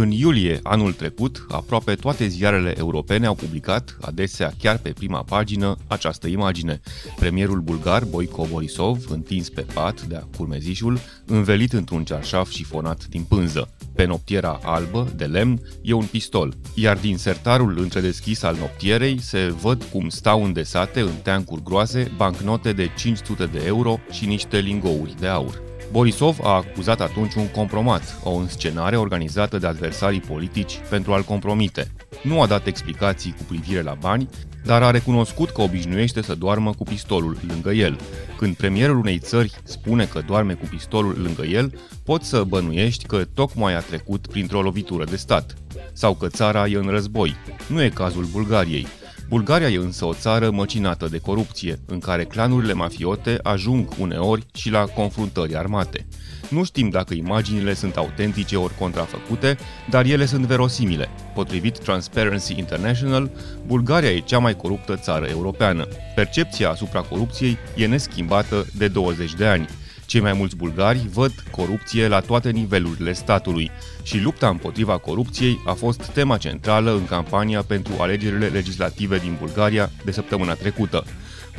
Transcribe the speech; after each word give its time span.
În 0.00 0.10
iulie 0.10 0.60
anul 0.62 0.92
trecut, 0.92 1.46
aproape 1.48 1.94
toate 1.94 2.26
ziarele 2.26 2.74
europene 2.78 3.26
au 3.26 3.34
publicat, 3.34 3.96
adesea 4.00 4.52
chiar 4.58 4.78
pe 4.78 4.90
prima 4.90 5.22
pagină, 5.22 5.76
această 5.86 6.26
imagine. 6.26 6.80
Premierul 7.16 7.60
bulgar 7.60 8.04
Boico 8.04 8.46
Borisov, 8.50 9.04
întins 9.08 9.48
pe 9.48 9.60
pat 9.60 10.02
de-a 10.02 10.28
curmezișul, 10.36 10.98
învelit 11.26 11.72
într-un 11.72 12.04
cearșaf 12.04 12.50
șifonat 12.50 13.06
din 13.06 13.22
pânză. 13.22 13.74
Pe 13.94 14.04
noptiera 14.04 14.60
albă, 14.62 15.12
de 15.16 15.24
lemn, 15.24 15.60
e 15.82 15.92
un 15.92 16.06
pistol, 16.06 16.54
iar 16.74 16.96
din 16.96 17.16
sertarul 17.16 17.78
întredeschis 17.78 18.42
al 18.42 18.56
noptierei 18.58 19.20
se 19.20 19.54
văd 19.60 19.82
cum 19.92 20.08
stau 20.08 20.44
îndesate 20.44 21.00
în 21.00 21.14
teancuri 21.22 21.62
groase 21.62 22.12
bancnote 22.16 22.72
de 22.72 22.90
500 22.98 23.46
de 23.46 23.62
euro 23.66 24.00
și 24.10 24.26
niște 24.26 24.58
lingouri 24.58 25.14
de 25.18 25.26
aur. 25.26 25.69
Borisov 25.90 26.38
a 26.42 26.48
acuzat 26.48 27.00
atunci 27.00 27.34
un 27.34 27.48
compromat, 27.48 28.20
o 28.24 28.34
înscenare 28.34 28.96
organizată 28.96 29.58
de 29.58 29.66
adversarii 29.66 30.20
politici 30.20 30.80
pentru 30.90 31.12
a-l 31.12 31.22
compromite. 31.22 31.92
Nu 32.22 32.40
a 32.40 32.46
dat 32.46 32.66
explicații 32.66 33.34
cu 33.36 33.42
privire 33.48 33.82
la 33.82 33.96
bani, 34.00 34.28
dar 34.64 34.82
a 34.82 34.90
recunoscut 34.90 35.50
că 35.50 35.62
obișnuiește 35.62 36.22
să 36.22 36.34
doarmă 36.34 36.72
cu 36.72 36.84
pistolul 36.84 37.36
lângă 37.48 37.70
el. 37.70 37.98
Când 38.36 38.56
premierul 38.56 38.98
unei 38.98 39.18
țări 39.18 39.52
spune 39.62 40.04
că 40.04 40.22
doarme 40.26 40.54
cu 40.54 40.66
pistolul 40.70 41.20
lângă 41.22 41.42
el, 41.42 41.78
poți 42.04 42.28
să 42.28 42.42
bănuiești 42.42 43.06
că 43.06 43.24
tocmai 43.34 43.74
a 43.74 43.80
trecut 43.80 44.26
printr-o 44.26 44.62
lovitură 44.62 45.04
de 45.04 45.16
stat. 45.16 45.54
Sau 45.92 46.14
că 46.14 46.28
țara 46.28 46.66
e 46.66 46.76
în 46.76 46.88
război. 46.88 47.34
Nu 47.66 47.82
e 47.82 47.88
cazul 47.88 48.24
Bulgariei. 48.24 48.86
Bulgaria 49.30 49.68
e 49.68 49.76
însă 49.76 50.04
o 50.04 50.14
țară 50.14 50.50
măcinată 50.50 51.08
de 51.10 51.18
corupție, 51.18 51.78
în 51.86 51.98
care 51.98 52.24
clanurile 52.24 52.72
mafiote 52.72 53.38
ajung 53.42 53.88
uneori 53.98 54.46
și 54.54 54.70
la 54.70 54.84
confruntări 54.84 55.56
armate. 55.56 56.06
Nu 56.48 56.64
știm 56.64 56.88
dacă 56.88 57.14
imaginile 57.14 57.74
sunt 57.74 57.96
autentice 57.96 58.56
ori 58.56 58.76
contrafăcute, 58.78 59.58
dar 59.90 60.04
ele 60.04 60.24
sunt 60.24 60.44
verosimile. 60.44 61.08
Potrivit 61.34 61.78
Transparency 61.78 62.58
International, 62.58 63.30
Bulgaria 63.66 64.10
e 64.10 64.20
cea 64.20 64.38
mai 64.38 64.56
coruptă 64.56 64.96
țară 64.96 65.26
europeană. 65.26 65.86
Percepția 66.14 66.70
asupra 66.70 67.00
corupției 67.00 67.58
e 67.76 67.86
neschimbată 67.86 68.66
de 68.76 68.88
20 68.88 69.34
de 69.34 69.46
ani. 69.46 69.68
Cei 70.10 70.20
mai 70.20 70.32
mulți 70.32 70.56
bulgari 70.56 71.08
văd 71.12 71.32
corupție 71.50 72.08
la 72.08 72.20
toate 72.20 72.50
nivelurile 72.50 73.12
statului 73.12 73.70
și 74.02 74.18
lupta 74.18 74.48
împotriva 74.48 74.98
corupției 74.98 75.60
a 75.66 75.72
fost 75.72 76.04
tema 76.04 76.36
centrală 76.36 76.92
în 76.92 77.06
campania 77.06 77.62
pentru 77.62 77.92
alegerile 77.98 78.46
legislative 78.46 79.18
din 79.18 79.36
Bulgaria 79.38 79.90
de 80.04 80.10
săptămâna 80.10 80.54
trecută. 80.54 81.04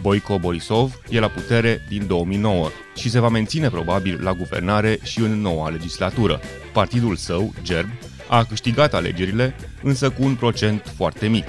Boico 0.01 0.39
Borisov 0.39 1.01
e 1.09 1.19
la 1.19 1.27
putere 1.27 1.85
din 1.89 2.07
2009 2.07 2.69
și 2.95 3.09
se 3.09 3.19
va 3.19 3.29
menține 3.29 3.69
probabil 3.69 4.19
la 4.23 4.33
guvernare 4.33 4.99
și 5.03 5.19
în 5.19 5.41
noua 5.41 5.69
legislatură. 5.69 6.39
Partidul 6.73 7.15
său, 7.15 7.53
GERB, 7.63 7.89
a 8.29 8.43
câștigat 8.43 8.93
alegerile, 8.93 9.55
însă 9.83 10.09
cu 10.09 10.23
un 10.23 10.35
procent 10.35 10.93
foarte 10.95 11.27
mic. 11.27 11.45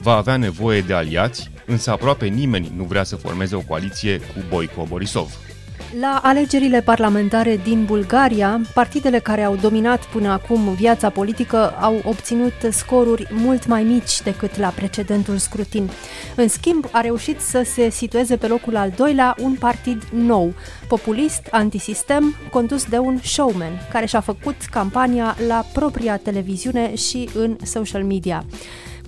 Va 0.00 0.16
avea 0.16 0.36
nevoie 0.36 0.80
de 0.80 0.92
aliați, 0.92 1.50
însă 1.66 1.90
aproape 1.90 2.26
nimeni 2.26 2.72
nu 2.76 2.84
vrea 2.84 3.04
să 3.04 3.16
formeze 3.16 3.54
o 3.54 3.60
coaliție 3.60 4.18
cu 4.18 4.44
Boico 4.48 4.84
Borisov. 4.88 5.51
La 6.00 6.20
alegerile 6.22 6.80
parlamentare 6.80 7.56
din 7.56 7.84
Bulgaria, 7.84 8.60
partidele 8.74 9.18
care 9.18 9.42
au 9.42 9.56
dominat 9.56 10.04
până 10.04 10.28
acum 10.28 10.74
viața 10.74 11.10
politică 11.10 11.70
au 11.80 12.00
obținut 12.04 12.52
scoruri 12.70 13.28
mult 13.30 13.66
mai 13.66 13.82
mici 13.82 14.22
decât 14.22 14.58
la 14.58 14.68
precedentul 14.68 15.36
scrutin. 15.36 15.90
În 16.36 16.48
schimb, 16.48 16.88
a 16.90 17.00
reușit 17.00 17.40
să 17.40 17.62
se 17.64 17.90
situeze 17.90 18.36
pe 18.36 18.46
locul 18.46 18.76
al 18.76 18.92
doilea 18.96 19.36
un 19.38 19.54
partid 19.54 20.02
nou, 20.12 20.54
populist, 20.88 21.48
antisistem, 21.50 22.36
condus 22.50 22.84
de 22.84 22.98
un 22.98 23.18
showman, 23.22 23.88
care 23.92 24.06
și-a 24.06 24.20
făcut 24.20 24.56
campania 24.70 25.36
la 25.46 25.66
propria 25.72 26.16
televiziune 26.16 26.94
și 26.94 27.28
în 27.34 27.56
social 27.62 28.04
media 28.04 28.44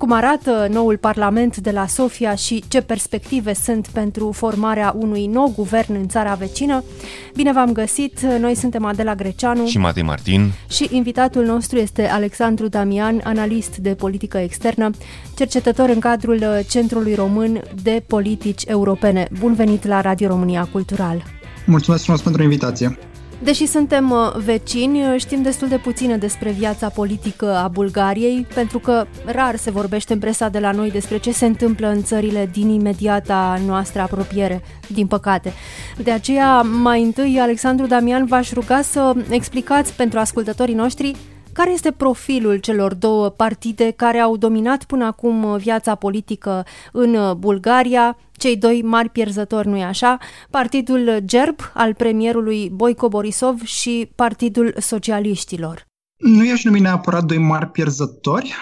cum 0.05 0.13
arată 0.13 0.67
noul 0.71 0.97
Parlament 0.97 1.57
de 1.57 1.71
la 1.71 1.87
Sofia 1.87 2.35
și 2.35 2.65
ce 2.69 2.81
perspective 2.81 3.55
sunt 3.55 3.87
pentru 3.87 4.33
formarea 4.33 4.95
unui 4.99 5.27
nou 5.27 5.53
guvern 5.57 5.95
în 5.95 6.09
țara 6.09 6.35
vecină. 6.35 6.85
Bine 7.35 7.53
v-am 7.53 7.73
găsit! 7.73 8.21
Noi 8.21 8.55
suntem 8.55 8.85
Adela 8.85 9.15
Greceanu 9.15 9.67
și 9.67 9.79
Matei 9.79 10.03
Martin 10.03 10.53
și 10.69 10.89
invitatul 10.91 11.45
nostru 11.45 11.79
este 11.79 12.09
Alexandru 12.09 12.69
Damian, 12.69 13.21
analist 13.23 13.77
de 13.77 13.95
politică 13.95 14.39
externă, 14.39 14.91
cercetător 15.37 15.89
în 15.89 16.01
cadrul 16.01 16.45
Centrului 16.69 17.15
Român 17.15 17.63
de 17.83 18.03
Politici 18.07 18.63
Europene. 18.67 19.29
Bun 19.39 19.55
venit 19.55 19.87
la 19.87 20.01
Radio 20.01 20.29
România 20.29 20.69
Cultural! 20.73 21.23
Mulțumesc 21.67 22.03
frumos 22.03 22.21
pentru 22.23 22.43
invitație! 22.43 22.99
Deși 23.43 23.67
suntem 23.67 24.11
uh, 24.11 24.33
vecini, 24.45 25.03
uh, 25.03 25.15
știm 25.17 25.43
destul 25.43 25.69
de 25.69 25.77
puține 25.77 26.17
despre 26.17 26.51
viața 26.51 26.89
politică 26.89 27.57
a 27.57 27.69
Bulgariei, 27.69 28.47
pentru 28.55 28.79
că 28.79 29.07
rar 29.25 29.57
se 29.57 29.71
vorbește 29.71 30.13
în 30.13 30.19
presa 30.19 30.49
de 30.49 30.59
la 30.59 30.71
noi 30.71 30.91
despre 30.91 31.19
ce 31.19 31.33
se 31.33 31.47
întâmplă 31.47 31.89
în 31.89 32.03
țările 32.03 32.49
din 32.53 32.69
imediata 32.69 33.61
noastră 33.67 34.01
apropiere, 34.01 34.63
din 34.89 35.07
păcate. 35.07 35.53
De 36.03 36.11
aceea, 36.11 36.61
mai 36.61 37.03
întâi, 37.03 37.39
Alexandru 37.41 37.87
Damian, 37.87 38.27
v-aș 38.27 38.53
ruga 38.53 38.83
să 38.83 39.13
explicați 39.29 39.93
pentru 39.93 40.19
ascultătorii 40.19 40.75
noștri 40.75 41.17
care 41.55 41.73
este 41.73 41.91
profilul 41.91 42.57
celor 42.57 42.95
două 42.95 43.29
partide 43.29 43.93
care 43.97 44.19
au 44.19 44.37
dominat 44.37 44.85
până 44.85 45.05
acum 45.05 45.57
viața 45.57 45.95
politică 45.95 46.65
în 46.93 47.35
Bulgaria, 47.39 48.17
cei 48.33 48.57
doi 48.57 48.83
mari 48.83 49.09
pierzători, 49.09 49.69
nu-i 49.69 49.83
așa? 49.83 50.19
Partidul 50.51 51.19
GERB 51.25 51.59
al 51.75 51.95
premierului 51.95 52.71
Boico 52.75 53.09
Borisov 53.09 53.63
și 53.63 54.11
Partidul 54.15 54.75
Socialiștilor. 54.79 55.87
Nu 56.17 56.45
i-aș 56.45 56.65
numi 56.65 56.81
neapărat 56.81 57.25
doi 57.25 57.39
mari 57.39 57.67
pierzători, 57.67 58.55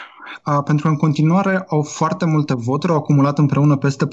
pentru 0.64 0.84
că 0.84 0.90
în 0.90 0.96
continuare 0.96 1.64
au 1.68 1.82
foarte 1.82 2.24
multe 2.24 2.54
voturi, 2.54 2.92
au 2.92 2.98
acumulat 2.98 3.38
împreună 3.38 3.76
peste 3.76 4.06
40%, 4.06 4.08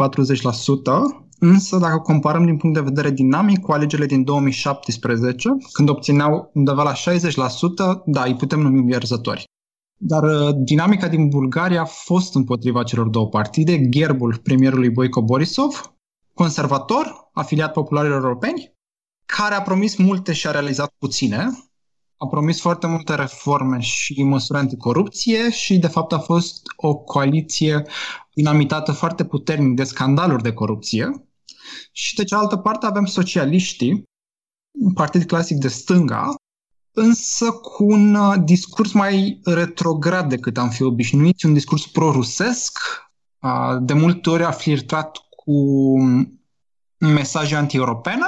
însă 1.39 1.77
dacă 1.77 1.97
comparăm 1.97 2.45
din 2.45 2.57
punct 2.57 2.75
de 2.75 2.81
vedere 2.81 3.09
dinamic 3.09 3.59
cu 3.59 3.72
alegerile 3.72 4.07
din 4.07 4.23
2017, 4.23 5.50
când 5.73 5.89
obțineau 5.89 6.51
undeva 6.53 6.83
la 6.83 6.94
60%, 6.94 6.97
da, 8.05 8.23
îi 8.23 8.35
putem 8.35 8.59
numi 8.59 8.85
pierzători. 8.85 9.44
Dar 10.01 10.23
uh, 10.23 10.55
dinamica 10.55 11.07
din 11.07 11.29
Bulgaria 11.29 11.81
a 11.81 11.85
fost 11.85 12.35
împotriva 12.35 12.83
celor 12.83 13.07
două 13.07 13.27
partide, 13.27 13.89
Gerbul 13.89 14.39
premierului 14.44 14.89
Boico 14.89 15.22
Borisov, 15.22 15.94
conservator, 16.33 17.29
afiliat 17.33 17.73
popularilor 17.73 18.23
europeni, 18.23 18.73
care 19.25 19.56
a 19.56 19.61
promis 19.61 19.97
multe 19.97 20.33
și 20.33 20.47
a 20.47 20.51
realizat 20.51 20.94
puține, 20.97 21.50
a 22.17 22.27
promis 22.27 22.61
foarte 22.61 22.88
multe 22.88 23.16
reforme 23.16 23.79
și 23.79 24.23
măsuri 24.23 24.59
anticorupție 24.59 25.51
și, 25.51 25.77
de 25.77 25.88
fapt, 25.88 26.13
a 26.13 26.19
fost 26.19 26.61
o 26.75 26.95
coaliție 26.95 27.83
dinamitată 28.33 28.91
foarte 28.91 29.25
puternic 29.25 29.75
de 29.75 29.83
scandaluri 29.83 30.44
de 30.44 30.53
corupție. 30.53 31.28
Și, 31.91 32.16
de 32.16 32.24
cealaltă 32.24 32.57
parte, 32.57 32.85
avem 32.85 33.06
socialiștii, 33.06 34.03
un 34.72 34.94
partid 34.94 35.25
clasic 35.25 35.57
de 35.57 35.68
stânga, 35.68 36.34
însă 36.91 37.52
cu 37.52 37.84
un 37.84 38.16
uh, 38.16 38.35
discurs 38.44 38.91
mai 38.91 39.40
retrograd 39.44 40.30
decât 40.30 40.57
am 40.57 40.69
fi 40.69 40.84
obișnuiți, 40.84 41.46
un 41.46 41.53
discurs 41.53 41.88
pro-rusesc, 41.88 42.80
uh, 43.41 43.78
de 43.81 43.94
multe 43.94 44.30
ori 44.30 44.44
a 44.44 44.52
flirtat 44.52 45.18
cu 45.35 45.53
mesaje 46.97 47.56
anti-europene 47.56 48.25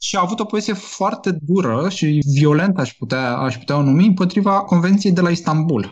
și 0.00 0.16
a 0.16 0.20
avut 0.20 0.40
o 0.40 0.44
poziție 0.44 0.72
foarte 0.72 1.38
dură 1.42 1.88
și 1.88 2.20
violentă, 2.34 2.80
aș 2.80 2.92
putea, 2.92 3.36
aș 3.36 3.58
putea 3.58 3.76
o 3.76 3.82
numi, 3.82 4.06
împotriva 4.06 4.60
Convenției 4.60 5.12
de 5.12 5.20
la 5.20 5.30
Istanbul. 5.30 5.90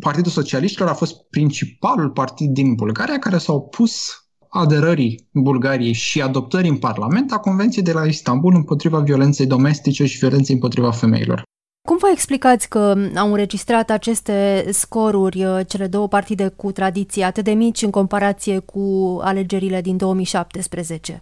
Partidul 0.00 0.30
Socialiștilor 0.30 0.88
a 0.88 0.94
fost 0.94 1.22
principalul 1.30 2.10
partid 2.10 2.50
din 2.50 2.74
Bulgaria 2.74 3.18
care 3.18 3.38
s-a 3.38 3.52
opus 3.52 4.25
aderării 4.56 5.28
Bulgariei 5.32 5.92
și 5.92 6.22
adoptării 6.22 6.70
în 6.70 6.76
Parlament 6.76 7.32
a 7.32 7.38
Convenției 7.38 7.84
de 7.84 7.92
la 7.92 8.04
Istanbul 8.04 8.54
împotriva 8.54 8.98
violenței 8.98 9.46
domestice 9.46 10.04
și 10.04 10.18
violenței 10.18 10.54
împotriva 10.54 10.90
femeilor. 10.90 11.42
Cum 11.86 11.96
vă 12.00 12.08
explicați 12.12 12.68
că 12.68 12.94
au 13.16 13.30
înregistrat 13.30 13.90
aceste 13.90 14.66
scoruri 14.70 15.44
uh, 15.44 15.60
cele 15.66 15.86
două 15.86 16.08
partide 16.08 16.48
cu 16.56 16.72
tradiții 16.72 17.22
atât 17.22 17.44
de 17.44 17.50
mici 17.50 17.82
în 17.82 17.90
comparație 17.90 18.58
cu 18.58 19.18
alegerile 19.22 19.80
din 19.80 19.96
2017? 19.96 21.20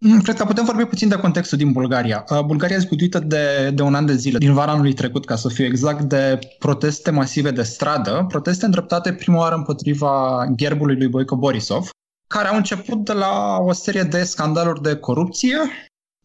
Mm, 0.00 0.20
cred 0.20 0.36
că 0.36 0.44
putem 0.44 0.64
vorbi 0.64 0.84
puțin 0.84 1.08
de 1.08 1.16
contextul 1.16 1.58
din 1.58 1.72
Bulgaria. 1.72 2.24
Uh, 2.30 2.44
Bulgaria 2.44 2.76
este 2.76 2.86
zguduită 2.86 3.18
de, 3.18 3.70
de 3.74 3.82
un 3.82 3.94
an 3.94 4.06
de 4.06 4.14
zile, 4.14 4.38
din 4.38 4.52
vara 4.52 4.72
anului 4.72 4.92
trecut, 4.92 5.24
ca 5.24 5.36
să 5.36 5.48
fiu 5.48 5.64
exact, 5.64 6.02
de 6.02 6.38
proteste 6.58 7.10
masive 7.10 7.50
de 7.50 7.62
stradă, 7.62 8.24
proteste 8.28 8.64
îndreptate 8.64 9.12
prima 9.12 9.38
oară 9.38 9.54
împotriva 9.54 10.44
gherbului 10.56 10.96
lui 10.96 11.08
Boico 11.08 11.36
Borisov, 11.36 11.88
care 12.28 12.48
au 12.48 12.56
început 12.56 13.04
de 13.04 13.12
la 13.12 13.58
o 13.60 13.72
serie 13.72 14.02
de 14.02 14.22
scandaluri 14.22 14.82
de 14.82 14.96
corupție 14.96 15.58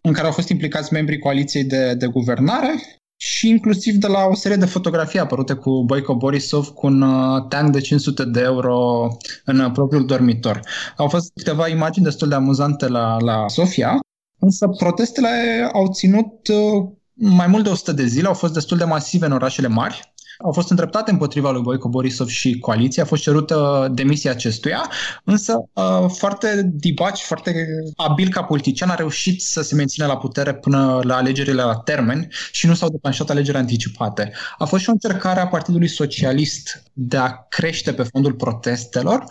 în 0.01 0.13
care 0.13 0.25
au 0.25 0.33
fost 0.33 0.49
implicați 0.49 0.93
membrii 0.93 1.19
coaliției 1.19 1.63
de, 1.63 1.93
de 1.93 2.07
guvernare 2.07 2.81
și 3.17 3.49
inclusiv 3.49 3.95
de 3.95 4.07
la 4.07 4.25
o 4.25 4.35
serie 4.35 4.57
de 4.57 4.65
fotografii 4.65 5.19
apărute 5.19 5.53
cu 5.53 5.83
Boico 5.83 6.15
Borisov 6.15 6.67
cu 6.67 6.87
un 6.87 7.01
uh, 7.01 7.47
tank 7.47 7.71
de 7.71 7.81
500 7.81 8.25
de 8.25 8.41
euro 8.41 9.07
în 9.45 9.59
uh, 9.59 9.71
propriul 9.71 10.05
dormitor. 10.05 10.59
Au 10.97 11.07
fost 11.07 11.31
câteva 11.35 11.67
imagini 11.67 12.05
destul 12.05 12.27
de 12.29 12.35
amuzante 12.35 12.87
la, 12.87 13.17
la 13.19 13.47
Sofia, 13.47 13.99
însă 14.39 14.67
protestele 14.67 15.69
au 15.73 15.87
ținut 15.91 16.47
uh, 16.47 16.87
mai 17.13 17.47
mult 17.47 17.63
de 17.63 17.69
100 17.69 17.91
de 17.91 18.05
zile, 18.05 18.27
au 18.27 18.33
fost 18.33 18.53
destul 18.53 18.77
de 18.77 18.83
masive 18.83 19.25
în 19.25 19.31
orașele 19.31 19.67
mari, 19.67 20.12
au 20.37 20.51
fost 20.51 20.69
îndreptate 20.69 21.11
împotriva 21.11 21.51
lui 21.51 21.61
Boico 21.61 21.89
Borisov 21.89 22.27
și 22.27 22.59
coaliția, 22.59 23.03
a 23.03 23.05
fost 23.05 23.21
cerută 23.21 23.87
demisia 23.93 24.31
acestuia, 24.31 24.89
însă 25.23 25.69
uh, 25.73 26.05
foarte 26.07 26.69
dibaci, 26.73 27.21
foarte 27.21 27.67
abil 27.95 28.29
ca 28.29 28.43
politician 28.43 28.89
a 28.89 28.95
reușit 28.95 29.41
să 29.41 29.61
se 29.61 29.75
mențină 29.75 30.05
la 30.05 30.17
putere 30.17 30.53
până 30.53 30.99
la 31.03 31.15
alegerile 31.15 31.61
la 31.61 31.75
termen 31.75 32.29
și 32.51 32.67
nu 32.67 32.73
s-au 32.73 32.89
declanșat 32.89 33.29
alegeri 33.29 33.57
anticipate. 33.57 34.31
A 34.57 34.65
fost 34.65 34.83
și 34.83 34.89
o 34.89 34.91
încercare 34.91 35.39
a 35.39 35.47
Partidului 35.47 35.87
Socialist 35.87 36.83
de 36.93 37.17
a 37.17 37.45
crește 37.49 37.93
pe 37.93 38.03
fondul 38.03 38.33
protestelor, 38.33 39.25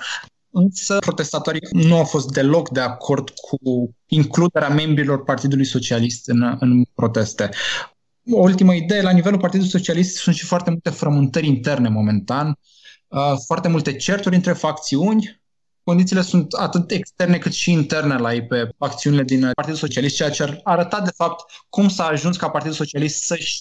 Însă 0.55 0.99
protestatorii 0.99 1.69
nu 1.71 1.97
au 1.97 2.05
fost 2.05 2.33
deloc 2.33 2.69
de 2.71 2.81
acord 2.81 3.31
cu 3.31 3.91
includerea 4.07 4.69
membrilor 4.69 5.25
Partidului 5.25 5.65
Socialist 5.65 6.29
în, 6.29 6.57
în 6.61 6.85
proteste. 6.95 7.51
O 8.31 8.39
ultimă 8.39 8.75
idee, 8.75 9.03
la 9.03 9.11
nivelul 9.11 9.39
Partidului 9.41 9.73
Socialist 9.73 10.17
sunt 10.17 10.35
și 10.35 10.45
foarte 10.45 10.71
multe 10.71 10.91
frământări 10.91 11.47
interne 11.47 11.89
momentan, 11.89 12.59
uh, 13.09 13.33
foarte 13.47 13.69
multe 13.69 13.97
certuri 13.97 14.35
între 14.35 14.53
facțiuni, 14.53 15.43
condițiile 15.85 16.23
sunt 16.23 16.53
atât 16.53 16.91
externe 16.91 17.39
cât 17.39 17.53
și 17.53 17.71
interne 17.71 18.17
la 18.17 18.35
ei 18.35 18.47
pe 18.47 18.69
acțiunile 18.79 19.23
din 19.23 19.51
Partidul 19.55 19.79
Socialist, 19.79 20.17
ceea 20.17 20.31
ce 20.31 20.43
ar 20.43 20.61
arăta 20.63 21.01
de 21.01 21.11
fapt 21.17 21.45
cum 21.69 21.89
s-a 21.89 22.07
ajuns 22.07 22.37
ca 22.37 22.51
Partidul 22.51 22.77
Socialist 22.77 23.23
să-și 23.25 23.61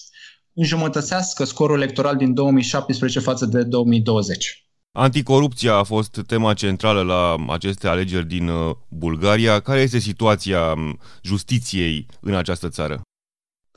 înjumătățească 0.52 1.44
scorul 1.44 1.76
electoral 1.76 2.16
din 2.16 2.34
2017 2.34 3.20
față 3.20 3.46
de 3.46 3.62
2020. 3.62 4.66
Anticorupția 4.98 5.74
a 5.74 5.82
fost 5.82 6.20
tema 6.26 6.54
centrală 6.54 7.02
la 7.02 7.52
aceste 7.52 7.88
alegeri 7.88 8.26
din 8.26 8.48
uh, 8.48 8.76
Bulgaria. 8.88 9.60
Care 9.60 9.80
este 9.80 9.98
situația 9.98 10.72
um, 10.72 10.98
justiției 11.22 12.06
în 12.20 12.34
această 12.34 12.68
țară? 12.68 13.00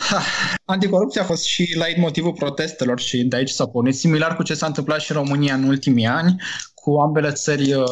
Ha, 0.09 0.21
anticorupția 0.65 1.21
a 1.21 1.25
fost 1.25 1.43
și 1.43 1.75
la 1.77 1.85
motivul 1.97 2.33
protestelor 2.33 2.99
și 2.99 3.23
de 3.23 3.35
aici 3.35 3.49
s-a 3.49 3.65
pornit, 3.65 3.95
similar 3.95 4.35
cu 4.35 4.43
ce 4.43 4.53
s-a 4.53 4.65
întâmplat 4.65 4.99
și 4.99 5.11
în 5.11 5.17
România 5.17 5.53
în 5.53 5.63
ultimii 5.63 6.05
ani, 6.05 6.35
cu 6.73 6.95
ambele 6.95 7.31
țări 7.31 7.73
uh, 7.73 7.85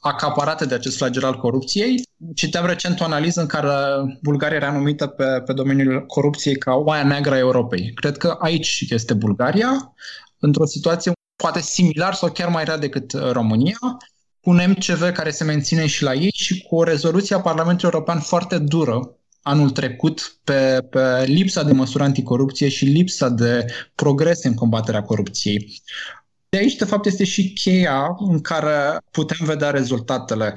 acaparate 0.00 0.64
de 0.66 0.74
acest 0.74 0.96
flagel 0.96 1.24
al 1.24 1.36
corupției. 1.36 2.02
Citeam 2.34 2.66
recent 2.66 3.00
o 3.00 3.04
analiză 3.04 3.40
în 3.40 3.46
care 3.46 3.68
Bulgaria 4.22 4.56
era 4.56 4.72
numită 4.72 5.06
pe, 5.06 5.24
pe 5.46 5.52
domeniul 5.52 6.06
corupției 6.06 6.56
ca 6.56 6.74
oaia 6.74 7.04
neagră 7.04 7.34
a 7.34 7.38
Europei. 7.38 7.92
Cred 7.94 8.16
că 8.16 8.36
aici 8.38 8.84
este 8.88 9.14
Bulgaria, 9.14 9.94
într-o 10.38 10.66
situație 10.66 11.12
poate 11.36 11.60
similar 11.60 12.14
sau 12.14 12.30
chiar 12.30 12.48
mai 12.48 12.64
rea 12.64 12.78
decât 12.78 13.12
uh, 13.12 13.30
România, 13.30 13.78
cu 14.40 14.50
un 14.50 14.60
MCV 14.68 15.10
care 15.10 15.30
se 15.30 15.44
menține 15.44 15.86
și 15.86 16.02
la 16.02 16.14
ei 16.14 16.32
și 16.34 16.62
cu 16.62 16.76
o 16.76 16.82
rezoluție 16.82 17.36
a 17.36 17.40
Parlamentului 17.40 17.90
European 17.94 18.20
foarte 18.20 18.58
dură 18.58 19.18
anul 19.44 19.70
trecut 19.70 20.38
pe, 20.44 20.86
pe 20.90 21.24
lipsa 21.24 21.62
de 21.62 21.72
măsuri 21.72 22.02
anticorupție 22.02 22.68
și 22.68 22.84
lipsa 22.84 23.28
de 23.28 23.66
progres 23.94 24.44
în 24.44 24.54
combaterea 24.54 25.02
corupției. 25.02 25.82
De 26.48 26.56
aici, 26.56 26.76
de 26.76 26.84
fapt, 26.84 27.06
este 27.06 27.24
și 27.24 27.52
cheia 27.52 28.16
în 28.18 28.40
care 28.40 28.98
putem 29.10 29.46
vedea 29.46 29.70
rezultatele. 29.70 30.54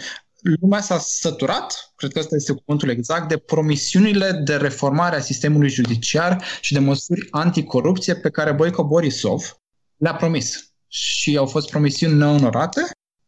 Lumea 0.59 0.81
s-a 0.81 0.97
săturat, 0.97 1.93
cred 1.95 2.11
că 2.11 2.19
ăsta 2.19 2.35
este 2.35 2.53
cuvântul 2.53 2.89
exact, 2.89 3.27
de 3.27 3.37
promisiunile 3.37 4.31
de 4.31 4.55
reformare 4.55 5.15
a 5.15 5.19
sistemului 5.21 5.69
judiciar 5.69 6.43
și 6.61 6.73
de 6.73 6.79
măsuri 6.79 7.27
anticorupție 7.31 8.15
pe 8.15 8.29
care 8.29 8.51
Boico 8.51 8.83
Borisov 8.83 9.59
le-a 9.97 10.15
promis. 10.15 10.71
Și 10.87 11.37
au 11.37 11.45
fost 11.45 11.69
promisiuni 11.69 12.17
neonorate 12.17 12.81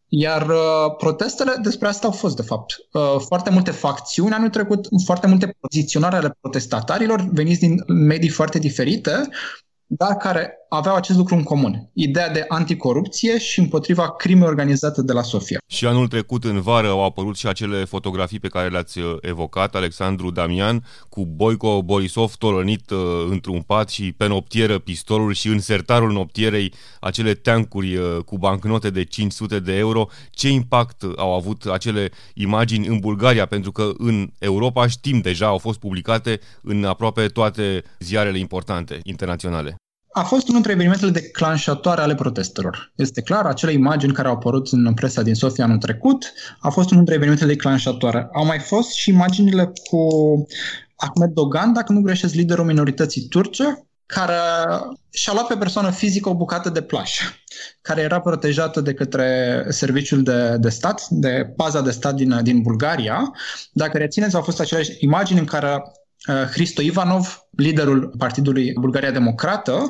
iar 0.09 0.49
uh, 0.49 0.95
protestele 0.97 1.55
despre 1.61 1.87
asta 1.87 2.07
au 2.07 2.13
fost, 2.13 2.35
de 2.35 2.41
fapt. 2.41 2.75
Uh, 2.91 3.15
foarte 3.19 3.49
multe 3.49 3.71
facțiuni 3.71 4.33
anul 4.33 4.49
trecut, 4.49 4.87
foarte 5.05 5.27
multe 5.27 5.57
poziționare 5.59 6.15
ale 6.15 6.37
protestatarilor 6.41 7.21
veniți 7.31 7.59
din 7.59 7.83
medii 7.87 8.29
foarte 8.29 8.59
diferite, 8.59 9.29
dar 9.85 10.15
care 10.15 10.58
aveau 10.69 10.95
acest 10.95 11.17
lucru 11.17 11.35
în 11.35 11.43
comun. 11.43 11.89
Ideea 11.93 12.29
de 12.29 12.45
anticorupție 12.47 13.39
și 13.39 13.59
împotriva 13.59 14.11
crimei 14.11 14.47
organizate 14.47 15.01
de 15.01 15.13
la 15.13 15.21
Sofia. 15.21 15.57
Și 15.67 15.85
anul 15.85 16.07
trecut, 16.07 16.43
în 16.43 16.61
vară, 16.61 16.87
au 16.87 17.03
apărut 17.05 17.35
și 17.35 17.47
acele 17.47 17.83
fotografii 17.83 18.39
pe 18.39 18.47
care 18.47 18.67
le-ați 18.67 18.99
uh, 18.99 19.17
evocat, 19.21 19.75
Alexandru 19.75 20.31
Damian, 20.31 20.85
cu 21.09 21.25
Boico 21.25 21.81
Borisov 21.83 22.35
tolănit 22.35 22.89
uh, 22.89 22.99
într-un 23.29 23.61
pat 23.61 23.89
și 23.89 24.11
pe 24.17 24.27
noptieră 24.27 24.79
pistolul 24.79 25.33
și 25.33 25.47
în 25.47 25.59
sertarul 25.59 26.11
noptierei 26.11 26.73
acele 26.99 27.33
teancuri 27.33 27.95
uh, 27.95 28.17
cu 28.25 28.37
bancnote 28.37 28.89
de 28.89 29.03
500 29.03 29.59
de 29.59 29.77
euro. 29.77 30.07
Ce 30.29 30.49
impact 30.49 31.03
au 31.15 31.33
avut 31.33 31.65
acele 31.65 32.11
imagini 32.33 32.87
în 32.87 32.97
Bulgaria? 32.99 33.45
Pentru 33.45 33.71
că 33.71 33.91
în 33.97 34.29
Europa 34.39 34.87
știm 34.87 35.19
deja, 35.19 35.45
au 35.45 35.57
fost 35.57 35.79
publicate 35.79 36.39
în 36.61 36.83
aproape 36.83 37.25
toate 37.25 37.83
ziarele 37.99 38.37
importante 38.37 38.99
internaționale 39.03 39.77
a 40.11 40.23
fost 40.23 40.41
unul 40.41 40.53
dintre 40.53 40.71
evenimentele 40.71 41.11
declanșatoare 41.11 42.01
ale 42.01 42.15
protestelor. 42.15 42.91
Este 42.95 43.21
clar, 43.21 43.45
acele 43.45 43.71
imagini 43.71 44.13
care 44.13 44.27
au 44.27 44.33
apărut 44.33 44.67
în 44.67 44.93
presa 44.93 45.21
din 45.21 45.35
Sofia 45.35 45.63
anul 45.63 45.77
trecut 45.77 46.33
a 46.59 46.69
fost 46.69 46.91
unul 46.91 47.03
dintre 47.03 47.13
evenimentele 47.13 47.53
declanșatoare. 47.53 48.29
Au 48.33 48.45
mai 48.45 48.59
fost 48.59 48.91
și 48.91 49.09
imaginile 49.09 49.71
cu 49.89 50.07
Ahmed 50.95 51.29
Dogan, 51.29 51.73
dacă 51.73 51.91
nu 51.91 52.01
greșesc, 52.01 52.33
liderul 52.33 52.65
minorității 52.65 53.27
turce, 53.27 53.89
care 54.05 54.33
și-a 55.09 55.33
luat 55.33 55.47
pe 55.47 55.57
persoană 55.57 55.89
fizică 55.89 56.29
o 56.29 56.35
bucată 56.35 56.69
de 56.69 56.81
plajă, 56.81 57.21
care 57.81 58.01
era 58.01 58.21
protejată 58.21 58.81
de 58.81 58.93
către 58.93 59.65
serviciul 59.69 60.23
de, 60.23 60.57
de 60.57 60.69
stat, 60.69 61.07
de 61.09 61.53
paza 61.55 61.81
de 61.81 61.91
stat 61.91 62.13
din, 62.13 62.43
din 62.43 62.61
Bulgaria. 62.61 63.31
Dacă 63.71 63.97
rețineți, 63.97 64.35
au 64.35 64.41
fost 64.41 64.59
aceleași 64.59 64.91
imagini 64.99 65.39
în 65.39 65.45
care 65.45 65.81
uh, 66.27 66.35
Hristo 66.51 66.81
Ivanov, 66.81 67.47
liderul 67.49 68.13
Partidului 68.17 68.73
Bulgaria 68.79 69.11
Democrată, 69.11 69.89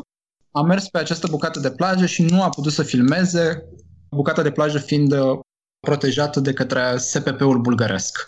a 0.60 0.62
mers 0.62 0.90
pe 0.90 0.98
această 0.98 1.28
bucată 1.30 1.60
de 1.60 1.72
plajă 1.72 2.06
și 2.06 2.22
nu 2.22 2.42
a 2.44 2.50
putut 2.50 2.72
să 2.72 2.84
filmeze, 2.84 3.64
bucata 4.10 4.42
de 4.42 4.52
plajă 4.52 4.78
fiind 4.78 5.12
uh, 5.12 5.40
protejată 5.80 6.40
de 6.40 6.54
către 6.54 6.98
SPP-ul 6.98 7.60
bulgaresc. 7.60 8.24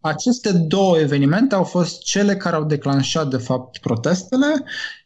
Aceste 0.00 0.52
două 0.52 0.98
evenimente 0.98 1.54
au 1.54 1.64
fost 1.64 2.02
cele 2.02 2.36
care 2.36 2.56
au 2.56 2.64
declanșat, 2.64 3.28
de 3.28 3.36
fapt, 3.36 3.78
protestele 3.78 4.46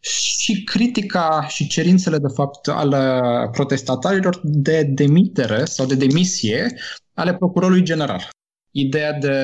și 0.00 0.64
critica 0.64 1.46
și 1.48 1.68
cerințele, 1.68 2.18
de 2.18 2.32
fapt, 2.34 2.68
ale 2.68 3.20
protestatarilor 3.52 4.40
de 4.42 4.82
demitere 4.82 5.64
sau 5.64 5.86
de 5.86 5.94
demisie 5.94 6.74
ale 7.14 7.34
procurorului 7.34 7.82
general. 7.82 8.28
Ideea 8.70 9.12
de 9.12 9.36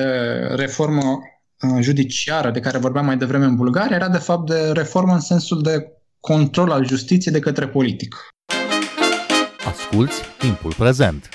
reformă 0.55 1.03
uh, 1.03 1.77
judiciară 1.81 2.51
de 2.51 2.59
care 2.59 2.77
vorbeam 2.77 3.05
mai 3.05 3.17
devreme 3.17 3.45
în 3.45 3.55
Bulgaria 3.55 3.95
era, 3.95 4.09
de 4.09 4.17
fapt, 4.17 4.49
de 4.49 4.71
reformă 4.71 5.13
în 5.13 5.19
sensul 5.19 5.61
de 5.61 6.00
control 6.21 6.71
al 6.71 6.87
justiției 6.87 7.33
de 7.33 7.39
către 7.39 7.67
politic. 7.67 8.15
Asculți 9.65 10.21
timpul 10.37 10.73
prezent! 10.77 11.29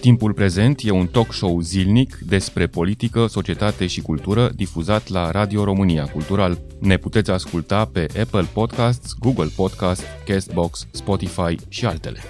Timpul 0.00 0.32
prezent 0.32 0.80
e 0.84 0.90
un 0.90 1.06
talk 1.06 1.32
show 1.32 1.60
zilnic 1.60 2.18
despre 2.26 2.66
politică, 2.66 3.26
societate 3.26 3.86
și 3.86 4.00
cultură 4.00 4.50
difuzat 4.54 5.08
la 5.08 5.30
Radio 5.30 5.64
România 5.64 6.04
Cultural. 6.04 6.58
Ne 6.80 6.96
puteți 6.96 7.30
asculta 7.30 7.84
pe 7.84 8.06
Apple 8.20 8.46
Podcasts, 8.52 9.12
Google 9.18 9.50
Podcasts, 9.56 10.04
Castbox, 10.26 10.86
Spotify 10.90 11.56
și 11.68 11.86
altele. 11.86 12.20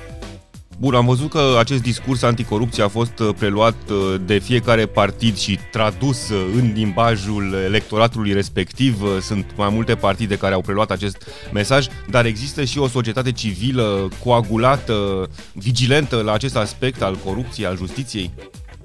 Bun, 0.80 0.94
am 0.94 1.06
văzut 1.06 1.30
că 1.30 1.56
acest 1.58 1.82
discurs 1.82 2.22
anticorupție 2.22 2.82
a 2.82 2.88
fost 2.88 3.18
uh, 3.18 3.34
preluat 3.38 3.74
uh, 3.90 4.20
de 4.26 4.38
fiecare 4.38 4.86
partid 4.86 5.36
și 5.36 5.58
tradus 5.72 6.28
uh, 6.28 6.46
în 6.54 6.72
limbajul 6.74 7.54
electoratului 7.64 8.32
respectiv. 8.32 9.02
Sunt 9.20 9.44
mai 9.56 9.68
multe 9.72 9.94
partide 9.94 10.36
care 10.36 10.54
au 10.54 10.60
preluat 10.60 10.90
acest 10.90 11.16
mesaj, 11.52 11.86
dar 12.10 12.24
există 12.24 12.64
și 12.64 12.78
o 12.78 12.88
societate 12.88 13.32
civilă 13.32 14.08
coagulată, 14.24 15.28
vigilentă 15.52 16.22
la 16.22 16.32
acest 16.32 16.56
aspect 16.56 17.02
al 17.02 17.16
corupției, 17.24 17.66
al 17.66 17.76
justiției? 17.76 18.30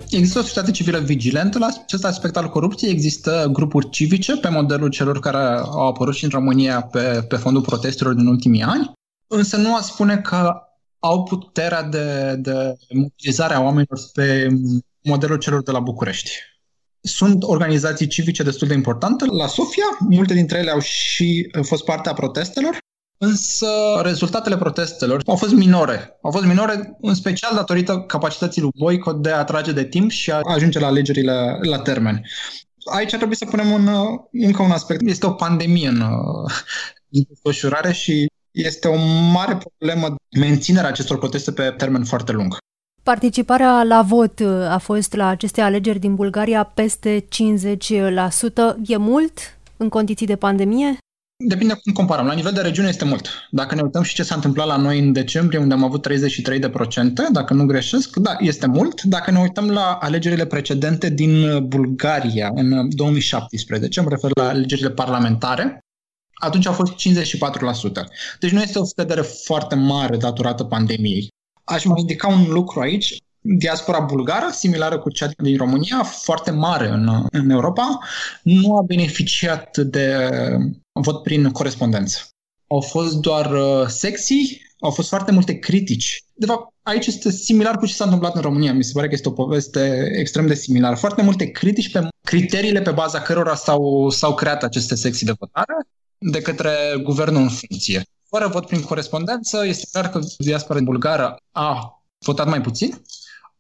Există 0.10 0.40
o 0.40 0.42
societate 0.42 0.72
civilă 0.72 1.00
vigilentă 1.00 1.60
la 1.60 1.68
acest 1.84 2.06
aspect 2.06 2.38
al 2.38 2.50
corupției, 2.50 2.92
există 2.92 3.50
grupuri 3.52 3.90
civice 3.90 4.38
pe 4.38 4.50
modelul 4.50 4.90
celor 4.90 5.20
care 5.20 5.38
au 5.62 5.88
apărut 5.88 6.16
și 6.16 6.24
în 6.24 6.30
România 6.30 6.82
pe, 6.82 7.26
pe 7.28 7.36
fondul 7.36 7.62
protestelor 7.62 8.14
din 8.14 8.28
ultimii 8.28 8.62
ani, 8.62 8.92
însă 9.28 9.58
nu 9.58 9.76
a 9.76 9.82
spune 9.82 10.18
că 10.18 10.58
au 11.04 11.24
puterea 11.24 11.84
de, 11.84 12.36
de 12.36 12.76
mobilizare 12.90 13.54
a 13.54 13.62
oamenilor 13.62 14.00
pe 14.14 14.48
modelul 15.02 15.38
celor 15.38 15.64
de 15.64 15.72
la 15.72 15.80
București. 15.80 16.32
Sunt 17.02 17.44
organizații 17.44 18.08
civice 18.08 18.44
destul 18.44 18.68
de 18.68 18.74
importante 18.74 19.26
la 19.26 19.48
Sofia, 19.48 19.84
multe 20.10 20.34
dintre 20.34 20.58
ele 20.58 20.72
au 20.72 20.80
și 20.80 21.52
fost 21.62 21.84
parte 21.84 22.10
a 22.10 22.14
protestelor, 22.14 22.78
însă 23.18 23.68
rezultatele 24.02 24.58
protestelor 24.58 25.22
au 25.26 25.36
fost 25.36 25.54
minore. 25.54 26.18
Au 26.22 26.32
fost 26.32 26.46
minore 26.46 26.98
în 27.02 27.14
special 27.14 27.56
datorită 27.56 28.00
capacității 28.00 28.62
lui 28.62 28.72
Boico 28.78 29.14
de 29.14 29.30
a 29.30 29.44
trage 29.44 29.72
de 29.72 29.86
timp 29.86 30.12
și 30.12 30.32
a 30.32 30.42
ajunge 30.44 30.80
la 30.80 30.88
alegerile 30.88 31.60
la 31.62 31.80
termen. 31.80 32.24
Aici 32.94 33.16
trebuie 33.16 33.38
să 33.38 33.46
punem 33.46 33.72
un, 33.72 33.90
încă 34.32 34.62
un 34.62 34.72
aspect. 34.72 35.02
Este 35.08 35.26
o 35.26 35.32
pandemie 35.32 35.88
în, 35.88 36.02
în 37.10 37.22
desfășurare 37.30 37.92
și 37.92 38.28
este 38.54 38.88
o 38.88 38.96
mare 39.32 39.58
problemă 39.58 40.16
menținerea 40.40 40.90
acestor 40.90 41.18
proteste 41.18 41.52
pe 41.52 41.74
termen 41.78 42.04
foarte 42.04 42.32
lung. 42.32 42.58
Participarea 43.04 43.84
la 43.84 44.02
vot 44.02 44.40
a 44.70 44.78
fost 44.78 45.14
la 45.14 45.28
aceste 45.28 45.62
alegeri 45.62 46.00
din 46.00 46.16
Bulgaria 46.16 46.64
peste 46.64 47.20
50%. 47.20 47.26
E 48.86 48.98
mult 48.98 49.40
în 49.78 49.90
condiții 49.90 50.26
de 50.26 50.36
pandemie? 50.36 50.98
Depinde 51.48 51.74
cum 51.84 51.94
comparăm. 51.94 52.26
La 52.26 52.34
nivel 52.34 52.52
de 52.52 52.62
regiune 52.62 52.88
este 52.88 53.06
mult. 53.06 53.28
Dacă 53.52 53.76
ne 53.76 53.82
uităm 53.82 54.02
și 54.02 54.14
ce 54.14 54.24
s-a 54.24 54.36
întâmplat 54.36 54.68
la 54.68 54.78
noi 54.78 55.00
în 55.00 55.12
decembrie, 55.12 55.60
unde 55.60 55.74
am 55.74 55.84
avut 55.84 56.08
33%, 56.08 56.12
dacă 57.32 57.54
nu 57.54 57.66
greșesc, 57.66 58.16
da, 58.16 58.36
este 58.40 58.68
mult. 58.68 59.02
Dacă 59.02 59.32
ne 59.32 59.40
uităm 59.40 59.70
la 59.70 59.98
alegerile 60.02 60.46
precedente 60.46 61.10
din 61.10 61.66
Bulgaria 61.68 62.52
în 62.56 62.90
2017, 62.90 64.02
mă 64.02 64.10
refer 64.10 64.32
la 64.36 64.48
alegerile 64.48 64.90
parlamentare, 64.90 65.83
atunci 66.44 66.66
a 66.66 66.72
fost 66.72 66.92
54%. 66.92 66.96
Deci 68.40 68.52
nu 68.52 68.62
este 68.62 68.80
o 68.80 68.86
scădere 68.86 69.22
foarte 69.22 69.76
mare 69.76 70.18
datorată 70.18 70.64
pandemiei. 70.64 71.28
Aș 71.64 71.84
mai 71.84 72.00
indica 72.00 72.28
un 72.28 72.46
lucru 72.50 72.80
aici. 72.80 73.18
Diaspora 73.46 74.00
bulgară, 74.00 74.50
similară 74.52 75.00
cu 75.00 75.10
cea 75.10 75.32
din 75.38 75.58
România, 75.58 76.04
foarte 76.04 76.52
mare 76.52 76.88
în, 76.88 77.28
în 77.32 77.50
Europa, 77.50 78.00
nu 78.44 78.78
a 78.78 78.82
beneficiat 78.82 79.78
de 79.78 80.30
vot 80.92 81.24
prin 81.24 81.52
corespondență. 81.52 82.20
Au 82.68 82.80
fost 82.80 83.18
doar 83.18 83.52
uh, 83.52 83.88
secții, 83.88 84.62
au 84.80 84.92
fost 84.92 85.10
foarte 85.10 85.32
multe 85.32 85.60
critici. 85.60 86.24
De 86.34 86.46
fapt, 86.46 86.74
aici 86.82 87.06
este 87.06 87.32
similar 87.32 87.78
cu 87.78 87.86
ce 87.86 87.94
s-a 87.94 88.04
întâmplat 88.04 88.36
în 88.36 88.42
România. 88.42 88.74
Mi 88.74 88.84
se 88.84 88.92
pare 88.94 89.08
că 89.08 89.14
este 89.14 89.28
o 89.28 89.32
poveste 89.32 90.12
extrem 90.20 90.48
de 90.48 90.54
similară. 90.54 90.96
Foarte 90.96 91.22
multe 91.22 91.46
critici 91.46 91.92
pe 91.92 92.08
criteriile 92.22 92.82
pe 92.82 92.92
baza 92.92 93.22
cărora 93.22 93.56
s-au, 93.56 94.10
s-au 94.10 94.34
creat 94.34 94.64
aceste 94.64 94.96
secții 94.96 95.26
de 95.26 95.36
votare 95.40 95.74
de 96.32 96.42
către 96.42 96.72
guvernul 97.04 97.42
în 97.42 97.50
funcție. 97.50 98.04
Fără 98.30 98.48
vot 98.48 98.66
prin 98.66 98.82
corespondență, 98.82 99.66
este 99.66 99.88
clar 99.92 100.10
că 100.10 100.20
diaspora 100.38 100.80
bulgară 100.84 101.36
a 101.52 102.04
votat 102.26 102.48
mai 102.48 102.62
puțin, 102.62 103.02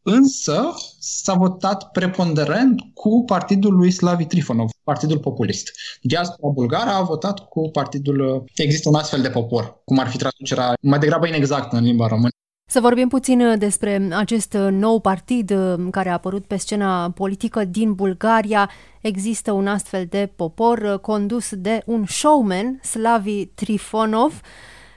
însă 0.01 0.73
s-a 0.99 1.33
votat 1.33 1.91
preponderent 1.91 2.81
cu 2.93 3.23
partidul 3.25 3.73
lui 3.73 3.91
Slavi 3.91 4.25
Trifonov, 4.25 4.69
Partidul 4.83 5.19
Populist. 5.19 5.71
Diaspora 6.01 6.53
bulgară 6.53 6.89
a 6.89 7.01
votat 7.01 7.39
cu 7.39 7.69
partidul... 7.69 8.43
Există 8.55 8.89
un 8.89 8.95
astfel 8.95 9.21
de 9.21 9.29
popor, 9.29 9.81
cum 9.85 9.99
ar 9.99 10.07
fi 10.07 10.17
traducerea 10.17 10.73
mai 10.81 10.99
degrabă 10.99 11.27
inexactă 11.27 11.75
în 11.75 11.83
limba 11.83 12.07
română. 12.07 12.29
Să 12.65 12.79
vorbim 12.79 13.07
puțin 13.07 13.57
despre 13.57 14.07
acest 14.11 14.53
nou 14.53 14.99
partid 14.99 15.53
care 15.91 16.09
a 16.09 16.13
apărut 16.13 16.45
pe 16.45 16.57
scena 16.57 17.09
politică 17.09 17.65
din 17.65 17.93
Bulgaria. 17.93 18.69
Există 19.01 19.51
un 19.51 19.67
astfel 19.67 20.05
de 20.09 20.31
popor 20.35 20.99
condus 21.01 21.55
de 21.55 21.81
un 21.85 22.05
showman, 22.05 22.79
Slavi 22.81 23.45
Trifonov, 23.45 24.41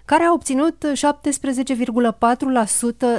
care 0.05 0.23
a 0.23 0.33
obținut 0.33 0.87
17,4% 0.87 0.93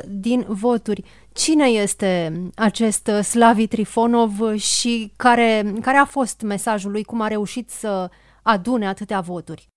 din 0.08 0.46
voturi. 0.48 1.04
Cine 1.34 1.66
este 1.66 2.42
acest 2.56 3.10
Slavi 3.22 3.68
Trifonov 3.68 4.56
și 4.56 5.12
care, 5.16 5.74
care 5.82 5.98
a 5.98 6.06
fost 6.06 6.42
mesajul 6.42 6.92
lui? 6.92 7.04
Cum 7.04 7.22
a 7.22 7.28
reușit 7.28 7.70
să 7.70 8.10
adune 8.42 8.88
atâtea 8.88 9.20
voturi? 9.20 9.70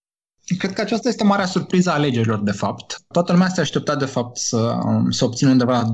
Cred 0.59 0.73
că 0.73 0.81
aceasta 0.81 1.09
este 1.09 1.25
marea 1.25 1.47
surpriză 1.47 1.91
a 1.91 1.95
alegerilor, 1.95 2.43
de 2.43 2.51
fapt. 2.51 3.03
Toată 3.13 3.33
lumea 3.33 3.49
se 3.49 3.61
aștepta, 3.61 3.97
de 3.97 4.05
fapt, 4.05 4.37
să, 4.37 4.79
să 5.11 5.25
obțină 5.25 5.51
undeva 5.51 5.73
la 5.73 5.91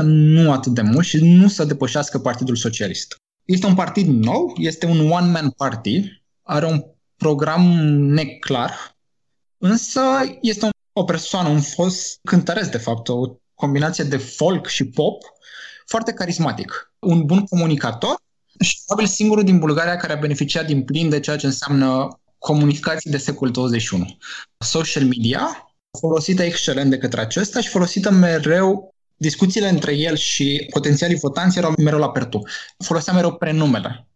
12-14%, 0.00 0.02
nu 0.02 0.52
atât 0.52 0.72
de 0.72 0.82
mult 0.82 1.06
și 1.06 1.18
nu 1.24 1.48
să 1.48 1.64
depășească 1.64 2.18
Partidul 2.18 2.56
Socialist. 2.56 3.16
Este 3.44 3.66
un 3.66 3.74
partid 3.74 4.08
nou, 4.08 4.52
este 4.56 4.86
un 4.86 5.10
one-man 5.10 5.50
party, 5.50 6.22
are 6.42 6.66
un 6.66 6.84
program 7.16 7.62
neclar, 7.90 8.96
însă 9.58 10.00
este 10.40 10.68
o 10.92 11.04
persoană, 11.04 11.48
un 11.48 11.60
fost 11.60 12.18
cântăresc, 12.22 12.70
de 12.70 12.78
fapt, 12.78 13.08
o 13.08 13.36
combinație 13.54 14.04
de 14.04 14.16
folk 14.16 14.66
și 14.66 14.84
pop, 14.84 15.22
foarte 15.86 16.12
carismatic. 16.12 16.92
Un 16.98 17.24
bun 17.24 17.44
comunicator 17.44 18.14
și 18.60 18.78
probabil 18.86 19.10
singurul 19.10 19.44
din 19.44 19.58
Bulgaria 19.58 19.96
care 19.96 20.12
a 20.12 20.16
beneficiat 20.16 20.66
din 20.66 20.82
plin 20.82 21.08
de 21.08 21.20
ceea 21.20 21.36
ce 21.36 21.46
înseamnă 21.46 22.20
comunicații 22.42 23.10
de 23.10 23.16
secol 23.16 23.50
21. 23.50 24.06
Social 24.58 25.04
media, 25.04 25.74
folosită 25.98 26.42
excelent 26.42 26.90
de 26.90 26.98
către 26.98 27.20
acesta 27.20 27.60
și 27.60 27.68
folosită 27.68 28.10
mereu 28.10 28.94
discuțiile 29.16 29.68
între 29.68 29.96
el 29.96 30.16
și 30.16 30.68
potențialii 30.72 31.18
votanți 31.18 31.58
erau 31.58 31.72
mereu 31.78 31.98
la 31.98 32.10
pertu. 32.10 32.42
Folosea 32.84 33.12
mereu 33.12 33.32
prenumele. 33.34 34.08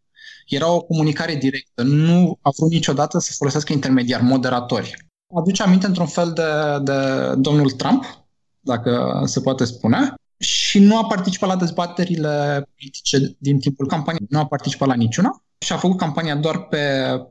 Era 0.46 0.70
o 0.70 0.80
comunicare 0.80 1.34
directă. 1.34 1.82
Nu 1.82 2.38
a 2.42 2.50
vrut 2.56 2.70
niciodată 2.70 3.18
să 3.18 3.32
folosească 3.36 3.72
intermediari, 3.72 4.22
moderatori. 4.22 4.96
Aduce 5.34 5.62
aminte 5.62 5.86
într-un 5.86 6.06
fel 6.06 6.32
de, 6.32 6.42
de 6.82 6.94
domnul 7.36 7.70
Trump, 7.70 8.26
dacă 8.60 9.22
se 9.24 9.40
poate 9.40 9.64
spune, 9.64 10.14
și 10.38 10.78
nu 10.78 10.98
a 10.98 11.06
participat 11.06 11.48
la 11.48 11.56
dezbaterile 11.56 12.66
politice 12.76 13.36
din 13.38 13.58
timpul 13.58 13.86
campaniei. 13.86 14.26
Nu 14.30 14.38
a 14.38 14.46
participat 14.46 14.88
la 14.88 14.94
niciuna 14.94 15.45
și 15.64 15.72
a 15.72 15.76
făcut 15.76 15.98
campania 15.98 16.36
doar 16.36 16.58
pe, 16.58 16.78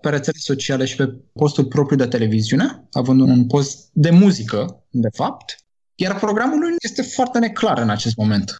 pe 0.01 0.09
rețele 0.09 0.37
sociale 0.39 0.85
și 0.85 0.95
pe 0.95 1.15
postul 1.33 1.65
propriu 1.65 1.97
de 1.97 2.07
televiziune, 2.07 2.87
având 2.91 3.19
un 3.19 3.47
post 3.47 3.89
de 3.91 4.09
muzică, 4.09 4.83
de 4.89 5.09
fapt, 5.13 5.57
iar 5.95 6.19
programul 6.19 6.59
lui 6.59 6.75
este 6.81 7.01
foarte 7.01 7.39
neclar 7.39 7.77
în 7.77 7.89
acest 7.89 8.15
moment. 8.15 8.55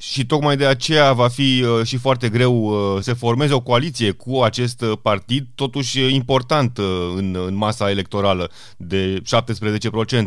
Și 0.00 0.26
tocmai 0.26 0.56
de 0.56 0.66
aceea 0.66 1.12
va 1.12 1.28
fi 1.28 1.64
uh, 1.64 1.86
și 1.86 1.96
foarte 1.96 2.28
greu 2.28 2.54
uh, 2.62 3.02
să 3.02 3.14
formeze 3.14 3.54
o 3.54 3.60
coaliție 3.60 4.10
cu 4.10 4.40
acest 4.40 4.80
uh, 4.80 4.98
partid, 5.02 5.46
totuși 5.54 6.14
important 6.14 6.78
în, 7.16 7.36
în 7.46 7.54
masa 7.54 7.90
electorală 7.90 8.50
de 8.76 9.22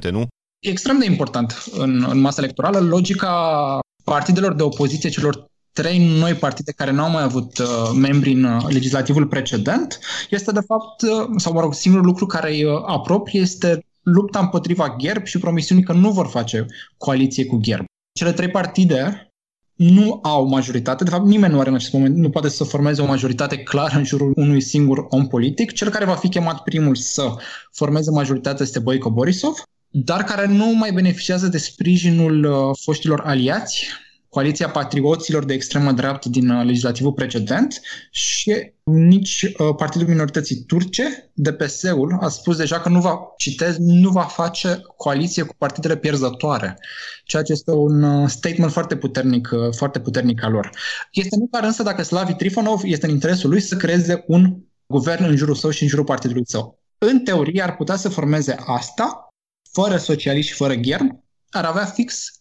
17%, 0.08 0.10
nu? 0.10 0.28
Extrem 0.60 1.00
de 1.00 1.06
important 1.06 1.64
în, 1.72 2.06
în 2.10 2.20
masa 2.20 2.42
electorală. 2.42 2.80
Logica 2.80 3.80
partidelor 4.04 4.54
de 4.54 4.64
opoziție, 4.64 5.10
celor 5.10 5.46
trei 5.74 6.18
noi 6.20 6.34
partide 6.34 6.72
care 6.72 6.92
nu 6.92 7.04
au 7.04 7.10
mai 7.10 7.24
avut 7.24 7.58
uh, 7.58 7.92
membri 7.96 8.32
în 8.32 8.44
uh, 8.44 8.66
legislativul 8.68 9.28
precedent, 9.28 10.00
este 10.30 10.52
de 10.52 10.60
fapt, 10.60 11.02
uh, 11.02 11.28
sau 11.38 11.54
mă 11.54 11.62
rog, 11.62 11.74
singurul 11.74 12.06
lucru 12.06 12.26
care 12.26 12.52
îi 12.52 12.64
uh, 12.64 12.74
apropie 12.86 13.40
este 13.40 13.86
lupta 14.02 14.40
împotriva 14.40 14.96
GERB 14.98 15.26
și 15.26 15.40
promisiunii 15.40 15.84
că 15.84 15.94
nu 15.94 16.12
vor 16.12 16.28
face 16.28 16.66
coaliție 16.98 17.46
cu 17.46 17.58
GERB. 17.58 17.86
Cele 18.14 18.32
trei 18.32 18.50
partide 18.50 19.32
nu 19.76 20.20
au 20.24 20.48
majoritate, 20.48 21.04
de 21.04 21.10
fapt 21.10 21.26
nimeni 21.26 21.54
nu 21.54 21.60
are 21.60 21.70
în 21.70 21.76
acest 21.76 21.94
moment, 21.94 22.16
nu 22.16 22.30
poate 22.30 22.50
să 22.50 22.64
formeze 22.64 23.02
o 23.02 23.06
majoritate 23.06 23.58
clară 23.58 23.98
în 23.98 24.04
jurul 24.04 24.34
unui 24.36 24.62
singur 24.62 25.06
om 25.10 25.28
politic. 25.28 25.74
Cel 25.74 25.90
care 25.90 26.06
va 26.06 26.16
fi 26.16 26.30
chemat 26.30 26.64
primul 26.64 26.96
să 26.96 27.34
formeze 27.72 28.12
majoritatea 28.12 28.66
este 28.66 28.80
Boico 28.80 29.12
Borisov, 29.12 29.64
dar 29.90 30.24
care 30.24 30.48
nu 30.48 30.74
mai 30.74 30.92
beneficiază 30.92 31.48
de 31.48 31.58
sprijinul 31.58 32.44
uh, 32.44 32.78
foștilor 32.82 33.22
aliați, 33.26 33.88
coaliția 34.32 34.70
patrioților 34.70 35.46
de 35.46 35.54
extremă 35.54 35.92
dreaptă 35.92 36.30
din 36.30 36.50
uh, 36.50 36.66
legislativul 36.66 37.14
precedent 37.14 37.82
și 38.12 38.74
nici 38.84 39.42
uh, 39.44 39.76
Partidul 39.76 40.08
Minorității 40.08 40.64
Turce, 40.64 41.32
DPS-ul, 41.34 42.18
a 42.22 42.28
spus 42.28 42.58
deja 42.58 42.80
că 42.80 42.90
nu 42.90 43.00
va, 43.00 43.20
citez, 43.38 43.76
nu 43.78 44.10
va 44.10 44.22
face 44.22 44.82
coaliție 44.98 45.44
cu 45.44 45.56
partidele 45.58 45.98
pierzătoare, 45.98 46.78
ceea 47.24 47.44
ce 47.44 47.52
este 47.52 47.72
un 47.72 48.04
uh, 48.04 48.30
statement 48.30 48.72
foarte 48.72 48.96
puternic, 48.96 49.50
foarte 49.76 50.00
puternic 50.00 50.44
al 50.44 50.52
lor. 50.52 50.70
Este 51.12 51.36
nu 51.36 51.48
clar 51.48 51.64
însă 51.64 51.84
dacă 51.84 52.04
Slavi 52.04 52.34
Trifonov 52.34 52.82
este 52.84 53.06
în 53.06 53.12
interesul 53.12 53.50
lui 53.50 53.62
să 53.62 53.76
creeze 53.76 54.24
un 54.28 54.58
guvern 54.86 55.24
în 55.24 55.36
jurul 55.36 55.56
său 55.56 55.70
și 55.70 55.84
în 55.84 55.90
jurul 55.90 56.06
partidului 56.06 56.44
său. 56.46 56.80
În 56.98 57.20
teorie 57.20 57.62
ar 57.62 57.76
putea 57.76 57.96
să 57.96 58.10
formeze 58.10 58.56
asta, 58.66 59.28
fără 59.72 59.98
socialiști 59.98 60.52
și 60.52 60.58
fără 60.58 60.74
gherm, 60.74 61.24
ar 61.50 61.66
avea 61.66 61.86
fix 61.86 62.36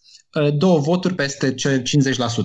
două 0.53 0.79
voturi 0.79 1.15
peste 1.15 1.53
cele 1.53 1.81
50%. 1.81 1.83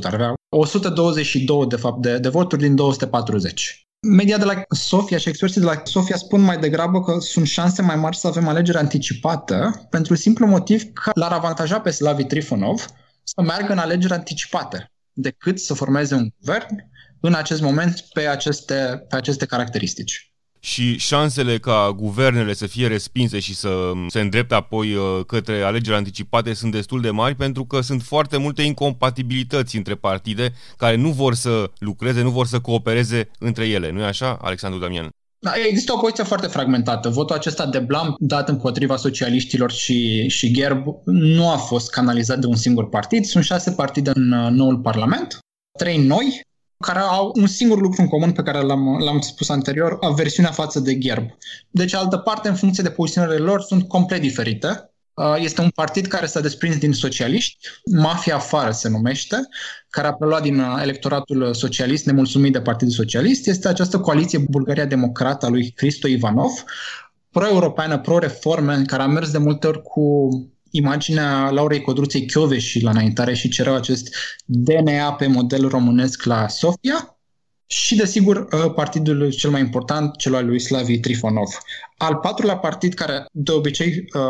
Ar 0.02 0.14
avea 0.14 0.35
122 0.49 1.66
de 1.66 1.76
fapt 1.76 2.02
de, 2.02 2.19
de 2.19 2.28
voturi 2.28 2.62
din 2.62 2.75
240. 2.75 3.87
Media 4.09 4.38
de 4.38 4.45
la 4.45 4.62
Sofia 4.69 5.19
și 5.19 5.28
experții 5.28 5.61
de 5.61 5.66
la 5.66 5.81
Sofia 5.85 6.16
spun 6.16 6.40
mai 6.40 6.59
degrabă 6.59 7.02
că 7.02 7.16
sunt 7.19 7.47
șanse 7.47 7.83
mai 7.83 7.97
mari 7.97 8.16
să 8.16 8.26
avem 8.26 8.49
alegeri 8.49 8.78
anticipată 8.78 9.87
pentru 9.90 10.14
simplu 10.14 10.47
motiv 10.47 10.83
că 10.93 11.11
l-ar 11.14 11.33
avantaja 11.33 11.81
pe 11.81 11.90
Slavi 11.90 12.25
Trifonov 12.25 12.87
să 13.23 13.43
meargă 13.43 13.73
în 13.73 13.78
alegeri 13.78 14.12
anticipate 14.12 14.93
decât 15.12 15.59
să 15.59 15.75
formeze 15.75 16.14
un 16.14 16.28
guvern 16.38 16.90
în 17.21 17.35
acest 17.35 17.61
moment 17.61 18.00
pe 18.12 18.26
aceste, 18.26 19.05
pe 19.09 19.16
aceste 19.16 19.47
caracteristici 19.47 20.36
și 20.66 20.99
șansele 20.99 21.58
ca 21.58 21.94
guvernele 21.96 22.54
să 22.54 22.66
fie 22.66 22.87
respinse 22.87 23.38
și 23.38 23.54
să 23.54 23.92
se 24.08 24.20
îndrepte 24.20 24.54
apoi 24.54 24.94
uh, 24.94 25.25
către 25.26 25.62
alegeri 25.62 25.96
anticipate 25.96 26.54
sunt 26.54 26.73
destul 26.73 27.00
de 27.00 27.11
mari 27.11 27.35
pentru 27.35 27.64
că 27.64 27.80
sunt 27.80 28.02
foarte 28.02 28.37
multe 28.37 28.62
incompatibilități 28.62 29.76
între 29.76 29.94
partide 29.94 30.52
care 30.76 30.96
nu 30.96 31.11
vor 31.11 31.35
să 31.35 31.70
lucreze, 31.78 32.23
nu 32.23 32.30
vor 32.30 32.46
să 32.46 32.61
coopereze 32.61 33.30
între 33.38 33.66
ele. 33.66 33.90
Nu 33.90 34.00
e 34.00 34.04
așa, 34.04 34.38
Alexandru 34.42 34.80
Damian? 34.80 35.08
Da, 35.38 35.52
există 35.68 35.92
o 35.92 35.99
poziție 35.99 36.25
foarte 36.25 36.46
fragmentată. 36.46 37.08
Votul 37.08 37.37
acesta 37.37 37.66
de 37.66 37.78
blam 37.78 38.14
dat 38.18 38.49
împotriva 38.49 38.96
socialiștilor 38.96 39.70
și, 39.70 40.28
și 40.28 40.50
Gherb 40.50 40.85
nu 41.04 41.50
a 41.50 41.56
fost 41.56 41.90
canalizat 41.90 42.38
de 42.38 42.46
un 42.46 42.56
singur 42.56 42.88
partid. 42.88 43.25
Sunt 43.25 43.44
șase 43.44 43.70
partide 43.70 44.11
în 44.14 44.32
uh, 44.32 44.50
noul 44.50 44.78
parlament, 44.78 45.38
trei 45.78 45.99
noi, 45.99 46.40
care 46.78 46.99
au 46.99 47.33
un 47.35 47.47
singur 47.47 47.80
lucru 47.80 48.02
în 48.02 48.09
comun 48.09 48.33
pe 48.33 48.42
care 48.42 48.61
l-am, 48.61 48.99
l-am 48.99 49.21
spus 49.21 49.49
anterior, 49.49 49.97
aversiunea 50.00 50.50
față 50.50 50.80
de 50.80 50.95
gherb. 50.95 51.28
De 51.71 51.85
cealaltă 51.85 52.16
parte, 52.16 52.49
în 52.49 52.54
funcție 52.54 52.83
de 52.83 52.90
poziționările 52.90 53.45
lor, 53.45 53.62
sunt 53.62 53.88
complet 53.88 54.21
diferite. 54.21 54.90
Uh, 55.14 55.35
este 55.38 55.61
un 55.61 55.68
partid 55.68 56.06
care 56.06 56.26
s-a 56.26 56.40
desprins 56.40 56.78
din 56.78 56.92
socialiști, 56.92 57.68
Mafia 57.92 58.35
Afară 58.35 58.71
se 58.71 58.88
numește, 58.88 59.37
care 59.88 60.06
a 60.06 60.12
preluat 60.12 60.42
din 60.42 60.59
uh, 60.59 60.78
electoratul 60.83 61.54
socialist, 61.54 62.06
nemulțumit 62.06 62.52
de 62.52 62.61
Partidul 62.61 62.95
Socialist. 62.95 63.47
Este 63.47 63.68
această 63.68 64.00
coaliție 64.00 64.45
Bulgaria 64.49 64.85
Democrată 64.85 65.47
a 65.47 65.49
lui 65.49 65.71
Cristo 65.71 66.09
Ivanov, 66.09 66.64
pro-europeană, 67.30 67.99
pro-reforme, 67.99 68.83
care 68.87 69.02
a 69.02 69.06
mers 69.06 69.30
de 69.30 69.38
multe 69.38 69.66
ori 69.66 69.83
cu 69.83 70.28
imaginea 70.70 71.50
Laurei 71.50 71.80
Codruței 71.80 72.58
și 72.58 72.82
la 72.82 72.90
înaintare 72.90 73.35
și 73.35 73.49
cereau 73.49 73.75
acest 73.75 74.14
DNA 74.44 75.12
pe 75.12 75.26
model 75.26 75.68
românesc 75.68 76.23
la 76.23 76.49
Sofia 76.49 77.16
și, 77.66 77.96
desigur, 77.96 78.37
uh, 78.37 78.73
partidul 78.75 79.30
cel 79.30 79.50
mai 79.50 79.61
important, 79.61 80.16
cel 80.16 80.35
al 80.35 80.46
lui 80.46 80.61
Slavi 80.61 80.99
Trifonov. 80.99 81.58
Al 81.96 82.16
patrulea 82.16 82.56
partid 82.56 82.94
care 82.94 83.26
de 83.32 83.52
obicei 83.52 83.88
uh, 83.88 84.23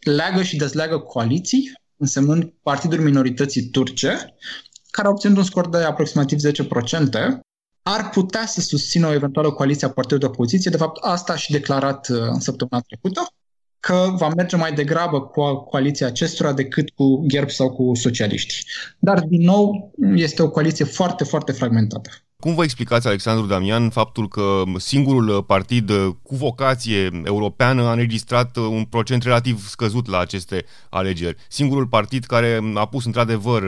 leagă 0.00 0.42
și 0.42 0.56
dezleagă 0.56 0.98
coaliții, 0.98 1.72
însemnând 1.96 2.52
Partidul 2.62 3.00
Minorității 3.00 3.62
Turce, 3.62 4.34
care 4.90 5.08
a 5.08 5.10
obținut 5.10 5.36
un 5.36 5.42
scor 5.42 5.68
de 5.68 5.76
aproximativ 5.76 6.38
10%, 6.38 6.42
ar 7.82 8.10
putea 8.10 8.46
să 8.46 8.60
susțină 8.60 9.06
o 9.06 9.12
eventuală 9.12 9.52
coaliție 9.52 9.86
a 9.86 9.90
partidului 9.90 10.28
de 10.28 10.34
opoziție. 10.34 10.70
De 10.70 10.76
fapt, 10.76 11.04
asta 11.04 11.32
a 11.32 11.36
și 11.36 11.50
declarat 11.50 12.08
uh, 12.08 12.18
în 12.20 12.40
săptămâna 12.40 12.84
trecută 12.86 13.26
că 13.84 14.14
va 14.16 14.28
merge 14.36 14.56
mai 14.56 14.72
degrabă 14.72 15.20
cu 15.20 15.54
coaliția 15.54 16.06
acestora 16.06 16.52
decât 16.52 16.90
cu 16.90 17.26
Gherb 17.26 17.50
sau 17.50 17.70
cu 17.70 17.94
socialiști. 17.94 18.54
Dar, 18.98 19.20
din 19.20 19.42
nou, 19.42 19.92
este 20.14 20.42
o 20.42 20.50
coaliție 20.50 20.84
foarte, 20.84 21.24
foarte 21.24 21.52
fragmentată. 21.52 22.10
Cum 22.40 22.54
vă 22.54 22.62
explicați, 22.62 23.06
Alexandru 23.06 23.46
Damian, 23.46 23.90
faptul 23.90 24.28
că 24.28 24.62
singurul 24.76 25.42
partid 25.42 25.90
cu 26.22 26.34
vocație 26.34 27.20
europeană 27.24 27.82
a 27.82 27.92
înregistrat 27.92 28.56
un 28.56 28.84
procent 28.84 29.22
relativ 29.22 29.68
scăzut 29.68 30.08
la 30.08 30.18
aceste 30.18 30.64
alegeri? 30.90 31.36
Singurul 31.48 31.86
partid 31.86 32.24
care 32.24 32.60
a 32.74 32.86
pus 32.86 33.04
într-adevăr 33.04 33.62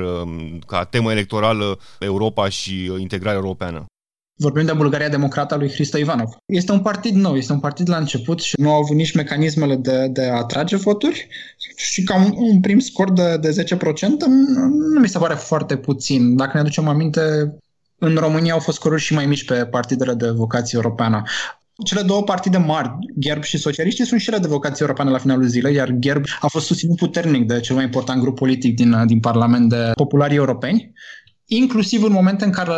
ca 0.66 0.84
temă 0.84 1.10
electorală 1.10 1.78
Europa 1.98 2.48
și 2.48 2.92
integrarea 2.98 3.38
europeană? 3.38 3.84
Vorbim 4.38 4.64
de 4.64 4.72
Bulgaria 4.72 5.08
Democrată 5.08 5.54
a 5.54 5.56
lui 5.56 5.70
Hristo 5.70 5.98
Ivanov. 5.98 6.28
Este 6.46 6.72
un 6.72 6.80
partid 6.80 7.14
nou, 7.14 7.36
este 7.36 7.52
un 7.52 7.60
partid 7.60 7.88
la 7.88 7.96
început 7.96 8.40
și 8.40 8.54
nu 8.58 8.70
au 8.70 8.82
avut 8.82 8.96
nici 8.96 9.14
mecanismele 9.14 9.76
de, 9.76 10.06
de 10.06 10.24
a 10.24 10.36
atrage 10.36 10.76
voturi 10.76 11.28
și 11.76 12.02
ca 12.02 12.16
un, 12.16 12.32
un 12.36 12.60
prim 12.60 12.78
scor 12.78 13.12
de, 13.12 13.36
de 13.36 13.64
10% 13.64 13.78
nu, 14.08 14.18
nu 14.92 15.00
mi 15.00 15.08
se 15.08 15.18
pare 15.18 15.34
foarte 15.34 15.76
puțin. 15.76 16.36
Dacă 16.36 16.50
ne 16.54 16.60
aducem 16.60 16.88
aminte, 16.88 17.20
în 17.98 18.14
România 18.14 18.52
au 18.52 18.58
fost 18.58 18.76
scoruri 18.76 19.02
și 19.02 19.14
mai 19.14 19.26
mici 19.26 19.44
pe 19.44 19.54
partidele 19.54 20.14
de 20.14 20.28
vocație 20.28 20.78
europeană. 20.82 21.22
Cele 21.84 22.02
două 22.02 22.22
partide 22.22 22.56
mari, 22.56 22.90
Gherb 23.14 23.42
și 23.42 23.58
socialiștii, 23.58 24.06
sunt 24.06 24.20
și 24.20 24.28
ele 24.28 24.38
de 24.38 24.48
vocație 24.48 24.78
europeană 24.80 25.10
la 25.10 25.18
finalul 25.18 25.46
zilei, 25.46 25.74
iar 25.74 25.90
Gherb 25.90 26.24
a 26.40 26.46
fost 26.46 26.66
susținut 26.66 26.96
puternic 26.96 27.46
de 27.46 27.60
cel 27.60 27.74
mai 27.74 27.84
important 27.84 28.20
grup 28.20 28.36
politic 28.36 28.76
din, 28.76 29.06
din 29.06 29.20
Parlament 29.20 29.68
de 29.68 29.90
popularii 29.94 30.36
europeni 30.36 30.92
inclusiv 31.46 32.02
în 32.02 32.12
momente 32.12 32.44
în 32.44 32.50
care 32.50 32.72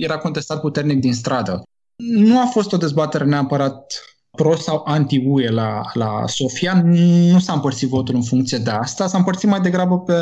era 0.00 0.18
contestat 0.18 0.60
puternic 0.60 1.00
din 1.00 1.14
stradă. 1.14 1.62
Nu 1.96 2.40
a 2.40 2.46
fost 2.46 2.72
o 2.72 2.76
dezbatere 2.76 3.24
neapărat 3.24 4.02
pro 4.36 4.56
sau 4.56 4.82
anti-UE 4.86 5.50
la, 5.50 5.80
la 5.92 6.26
Sofia, 6.26 6.82
nu 6.84 7.38
s-a 7.38 7.52
împărțit 7.52 7.88
votul 7.88 8.14
în 8.14 8.22
funcție 8.22 8.58
de 8.58 8.70
asta, 8.70 9.06
s-a 9.06 9.18
împărțit 9.18 9.48
mai 9.48 9.60
degrabă 9.60 10.00
pe, 10.00 10.14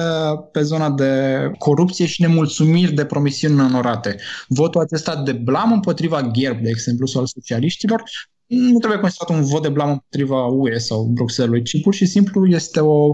pe 0.53 0.63
zona 0.63 0.91
de 0.91 1.13
corupție 1.59 2.07
și 2.07 2.23
nemulțumiri 2.23 2.93
de 2.93 3.05
promisiuni 3.05 3.61
onorate. 3.61 4.17
Votul 4.49 4.81
acesta 4.81 5.23
de 5.23 5.33
blam 5.33 5.73
împotriva 5.73 6.23
Gherb, 6.23 6.63
de 6.63 6.69
exemplu, 6.69 7.07
sau 7.07 7.21
al 7.21 7.27
socialiștilor, 7.27 8.03
nu 8.47 8.79
trebuie 8.79 9.01
considerat 9.01 9.37
un 9.37 9.45
vot 9.45 9.63
de 9.63 9.69
blam 9.69 9.91
împotriva 9.91 10.47
UE 10.47 10.79
sau 10.79 11.03
Bruxelles, 11.05 11.63
ci 11.65 11.83
pur 11.83 11.95
și 11.95 12.07
simplu 12.07 12.47
este 12.47 12.81
o, 12.81 13.13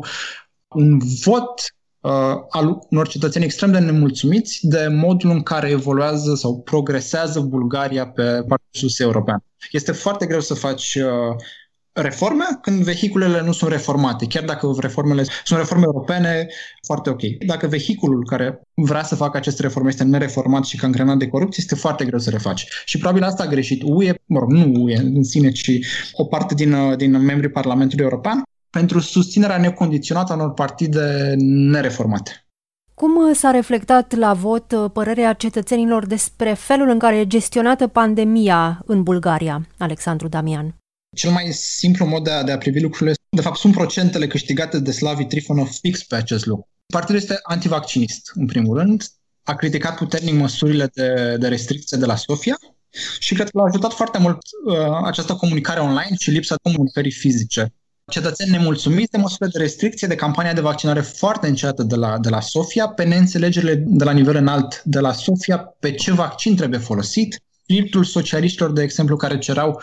un 0.69 0.99
vot 1.25 1.43
uh, 1.43 1.77
al 2.49 2.79
unor 2.91 3.09
cetățeni 3.09 3.45
extrem 3.45 3.73
de 3.73 3.79
nemulțumiți 3.79 4.67
de 4.67 4.89
modul 4.91 5.31
în 5.31 5.43
care 5.43 5.71
evoluează 5.71 6.35
sau 6.35 6.61
progresează 6.61 7.41
Bulgaria 7.41 8.07
pe 8.07 8.23
parcursul 8.23 9.07
european. 9.07 9.45
Este 9.71 9.93
foarte 9.93 10.27
greu 10.27 10.41
să 10.41 10.55
faci 10.55 10.95
uh, 10.95 11.37
reforme 11.97 12.45
când 12.61 12.83
vehiculele 12.83 13.43
nu 13.43 13.53
sunt 13.53 13.71
reformate, 13.71 14.27
chiar 14.27 14.45
dacă 14.45 14.75
reformele 14.79 15.25
sunt 15.45 15.59
reforme 15.59 15.85
europene, 15.85 16.47
foarte 16.87 17.11
ok. 17.11 17.21
Dacă 17.47 17.67
vehiculul 17.67 18.27
care 18.27 18.61
vrea 18.75 19.03
să 19.03 19.15
facă 19.15 19.37
aceste 19.37 19.63
reforme 19.63 19.89
este 19.89 20.05
nereformat 20.05 20.65
și 20.65 20.77
cangrenat 20.77 21.17
de 21.17 21.29
corupție, 21.29 21.63
este 21.63 21.75
foarte 21.75 22.05
greu 22.05 22.19
să 22.19 22.31
refaci. 22.31 22.67
Și 22.85 22.99
probabil 22.99 23.23
asta 23.23 23.43
a 23.43 23.47
greșit 23.47 23.83
UE, 23.85 24.15
mă 24.25 24.39
rog, 24.39 24.51
nu 24.51 24.83
UE 24.83 24.97
în 24.97 25.23
sine, 25.25 25.51
ci 25.51 25.71
o 26.13 26.25
parte 26.25 26.55
din, 26.55 26.73
uh, 26.73 26.97
din 26.97 27.21
membrii 27.21 27.51
Parlamentului 27.51 28.05
European, 28.05 28.43
pentru 28.77 28.99
susținerea 29.01 29.59
necondiționată 29.59 30.33
a 30.33 30.35
unor 30.35 30.53
partide 30.53 31.35
nereformate. 31.75 32.31
Cum 32.95 33.33
s-a 33.33 33.51
reflectat 33.51 34.15
la 34.15 34.33
vot 34.33 34.73
uh, 34.73 34.91
părerea 34.93 35.33
cetățenilor 35.33 36.07
despre 36.07 36.53
felul 36.55 36.89
în 36.89 36.99
care 36.99 37.17
e 37.19 37.27
gestionată 37.27 37.87
pandemia 37.87 38.83
în 38.87 39.03
Bulgaria, 39.03 39.67
Alexandru 39.79 40.29
Damian? 40.29 40.75
Cel 41.17 41.31
mai 41.31 41.47
simplu 41.53 42.07
mod 42.07 42.25
de 42.25 42.31
a, 42.31 42.43
de 42.43 42.53
a 42.53 42.59
privi 42.59 42.81
lucrurile, 42.81 43.15
de 43.29 43.41
fapt, 43.41 43.59
sunt 43.59 43.75
procentele 43.75 44.27
câștigate 44.27 44.79
de 44.79 44.91
Slavi 44.91 45.25
Trifonov 45.25 45.69
fix 45.69 46.03
pe 46.03 46.17
acest 46.17 46.47
lucru. 46.47 46.69
Partidul 46.87 47.21
este 47.21 47.39
antivaccinist, 47.43 48.33
în 48.35 48.47
primul 48.47 48.79
rând, 48.79 49.05
a 49.43 49.55
criticat 49.55 49.97
puternic 49.97 50.35
măsurile 50.35 50.91
de, 50.95 51.37
de 51.39 51.49
restricție 51.49 51.99
de 51.99 52.07
la 52.07 52.17
Sofia 52.17 52.57
și 53.19 53.35
cred 53.35 53.51
că 53.51 53.59
l-a 53.59 53.65
ajutat 53.65 53.93
foarte 53.93 54.19
mult 54.19 54.39
uh, 54.67 54.77
această 55.05 55.35
comunicare 55.35 55.81
online 55.81 56.17
și 56.19 56.31
lipsa 56.31 56.55
comunicării 56.62 57.12
fizice 57.12 57.75
cetățeni 58.11 58.51
nemulțumiți 58.51 59.11
de 59.11 59.19
măsurile 59.19 59.49
de 59.53 59.59
restricție, 59.59 60.09
de 60.09 60.14
campania 60.14 60.53
de 60.53 60.61
vaccinare 60.61 61.01
foarte 61.01 61.49
înceată 61.49 61.83
de 61.83 61.95
la, 61.95 62.19
de 62.19 62.29
la 62.29 62.40
Sofia, 62.40 62.88
pe 62.88 63.05
neînțelegerile 63.05 63.75
de 63.75 64.05
la 64.05 64.12
nivel 64.12 64.37
înalt 64.37 64.83
de 64.83 65.01
la 65.01 65.12
Sofia, 65.12 65.59
pe 65.59 65.95
ce 65.95 66.12
vaccin 66.12 66.57
trebuie 66.57 66.79
folosit, 66.79 67.42
spiritul 67.62 68.05
socialiștilor, 68.05 68.73
de 68.73 68.83
exemplu, 68.83 69.16
care 69.16 69.38
cerau 69.38 69.81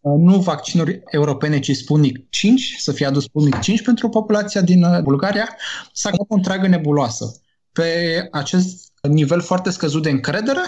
uh, 0.00 0.18
nu 0.18 0.38
vaccinuri 0.38 1.02
europene, 1.10 1.58
ci 1.58 1.76
Sputnik 1.76 2.30
5, 2.30 2.76
să 2.78 2.92
fie 2.92 3.06
adus 3.06 3.22
Sputnik 3.22 3.58
5 3.58 3.82
pentru 3.82 4.08
populația 4.08 4.60
din 4.60 4.84
uh, 4.84 5.00
Bulgaria, 5.02 5.56
s-a 5.92 6.10
o 6.28 6.34
întreagă 6.34 6.66
nebuloasă. 6.66 7.40
Pe 7.72 8.28
acest 8.30 8.92
nivel 9.02 9.40
foarte 9.40 9.70
scăzut 9.70 10.02
de 10.02 10.10
încredere 10.10 10.62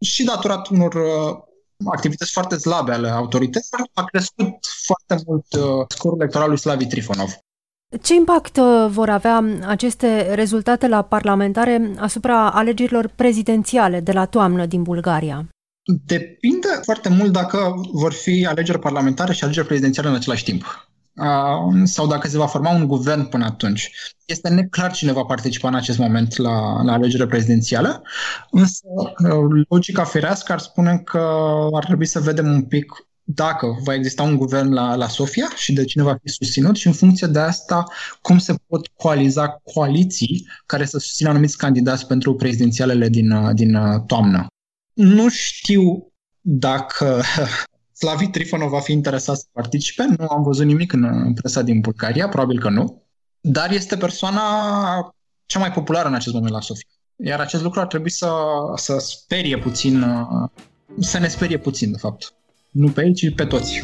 și 0.00 0.24
datorat 0.24 0.68
unor 0.68 0.94
uh, 0.94 1.49
activități 1.84 2.32
foarte 2.32 2.56
slabe 2.56 2.92
ale 2.92 3.08
autorităților, 3.08 3.88
a 3.94 4.04
crescut 4.04 4.56
foarte 4.84 5.22
mult 5.26 5.46
uh, 5.54 5.84
scorul 5.88 6.20
electoral 6.20 6.48
lui 6.48 6.58
Slavi 6.58 6.86
Trifonov. 6.86 7.30
Ce 8.02 8.14
impact 8.14 8.56
uh, 8.56 8.86
vor 8.88 9.08
avea 9.08 9.44
aceste 9.66 10.34
rezultate 10.34 10.88
la 10.88 11.02
parlamentare 11.02 11.92
asupra 11.98 12.50
alegerilor 12.50 13.10
prezidențiale 13.16 14.00
de 14.00 14.12
la 14.12 14.24
toamnă 14.24 14.66
din 14.66 14.82
Bulgaria? 14.82 15.48
Depinde 16.06 16.68
foarte 16.82 17.08
mult 17.08 17.32
dacă 17.32 17.74
vor 17.92 18.12
fi 18.12 18.46
alegeri 18.48 18.78
parlamentare 18.78 19.32
și 19.32 19.44
alegeri 19.44 19.66
prezidențiale 19.66 20.08
în 20.08 20.14
același 20.14 20.44
timp 20.44 20.89
sau 21.84 22.06
dacă 22.06 22.28
se 22.28 22.36
va 22.36 22.46
forma 22.46 22.70
un 22.70 22.86
guvern 22.86 23.28
până 23.28 23.44
atunci. 23.44 23.90
Este 24.24 24.48
neclar 24.48 24.92
cine 24.92 25.12
va 25.12 25.24
participa 25.24 25.68
în 25.68 25.74
acest 25.74 25.98
moment 25.98 26.36
la, 26.36 26.82
la 26.82 26.92
alegerile 26.92 27.26
prezidențiale, 27.26 28.00
însă 28.50 28.82
logica 29.68 30.04
firească 30.04 30.52
ar 30.52 30.58
spune 30.58 30.98
că 31.04 31.18
ar 31.72 31.84
trebui 31.84 32.06
să 32.06 32.20
vedem 32.20 32.46
un 32.46 32.62
pic 32.62 32.92
dacă 33.34 33.76
va 33.84 33.94
exista 33.94 34.22
un 34.22 34.36
guvern 34.36 34.72
la, 34.72 34.94
la 34.94 35.08
Sofia 35.08 35.48
și 35.56 35.72
de 35.72 35.84
cine 35.84 36.02
va 36.02 36.16
fi 36.22 36.28
susținut 36.28 36.76
și 36.76 36.86
în 36.86 36.92
funcție 36.92 37.26
de 37.26 37.38
asta 37.38 37.84
cum 38.22 38.38
se 38.38 38.54
pot 38.66 38.86
coaliza 38.86 39.60
coaliții 39.74 40.48
care 40.66 40.84
să 40.84 40.98
susțină 40.98 41.28
anumiți 41.28 41.56
candidați 41.56 42.06
pentru 42.06 42.34
prezidențialele 42.34 43.08
din, 43.08 43.54
din 43.54 43.78
toamnă. 44.06 44.46
Nu 44.92 45.28
știu 45.28 46.12
dacă 46.40 47.22
Slavi 48.00 48.28
Trifonov 48.28 48.70
va 48.70 48.80
fi 48.80 48.92
interesat 48.92 49.36
să 49.36 49.44
participe, 49.52 50.06
nu 50.18 50.26
am 50.26 50.42
văzut 50.42 50.66
nimic 50.66 50.92
în 50.92 51.34
presa 51.34 51.62
din 51.62 51.80
Bulgaria, 51.80 52.28
probabil 52.28 52.60
că 52.60 52.68
nu, 52.68 53.02
dar 53.40 53.70
este 53.70 53.96
persoana 53.96 54.42
cea 55.46 55.58
mai 55.58 55.72
populară 55.72 56.08
în 56.08 56.14
acest 56.14 56.34
moment 56.34 56.52
la 56.52 56.60
Sofia. 56.60 56.88
Iar 57.16 57.40
acest 57.40 57.62
lucru 57.62 57.80
ar 57.80 57.86
trebui 57.86 58.10
să, 58.10 58.30
să 58.74 58.98
sperie 58.98 59.58
puțin, 59.58 60.04
să 60.98 61.18
ne 61.18 61.28
sperie 61.28 61.58
puțin, 61.58 61.92
de 61.92 61.98
fapt. 61.98 62.32
Nu 62.70 62.88
pe 62.88 63.04
ei, 63.04 63.14
ci 63.14 63.34
pe 63.34 63.44
toți. 63.44 63.82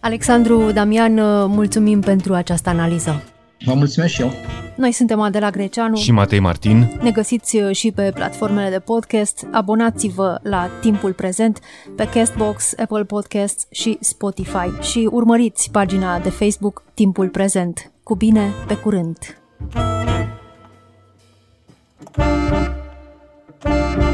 Alexandru 0.00 0.72
Damian, 0.72 1.14
mulțumim 1.50 2.00
pentru 2.00 2.34
această 2.34 2.68
analiză. 2.68 3.22
Vă 3.64 3.74
mulțumesc 3.74 4.12
și 4.12 4.22
eu. 4.22 4.32
Noi 4.76 4.92
suntem 4.92 5.20
Adela 5.20 5.50
Greceanu 5.50 5.96
și 5.96 6.12
Matei 6.12 6.38
Martin. 6.38 6.98
Ne 7.02 7.10
găsiți 7.10 7.56
uh, 7.56 7.74
și 7.76 7.90
pe 7.90 8.10
platformele 8.14 8.70
de 8.70 8.78
podcast. 8.78 9.46
Abonați-vă 9.50 10.38
la 10.42 10.70
Timpul 10.80 11.12
Prezent 11.12 11.58
pe 11.96 12.08
Castbox, 12.08 12.74
Apple 12.78 13.04
Podcasts 13.04 13.66
și 13.70 13.96
Spotify 14.00 14.80
și 14.80 15.08
urmăriți 15.10 15.70
pagina 15.70 16.18
de 16.18 16.30
Facebook 16.30 16.82
Timpul 16.94 17.28
Prezent. 17.28 17.92
Cu 18.02 18.14
bine, 18.14 18.50
pe 18.66 18.74
curând! 18.74 19.18
thank 23.62 24.02
you 24.02 24.09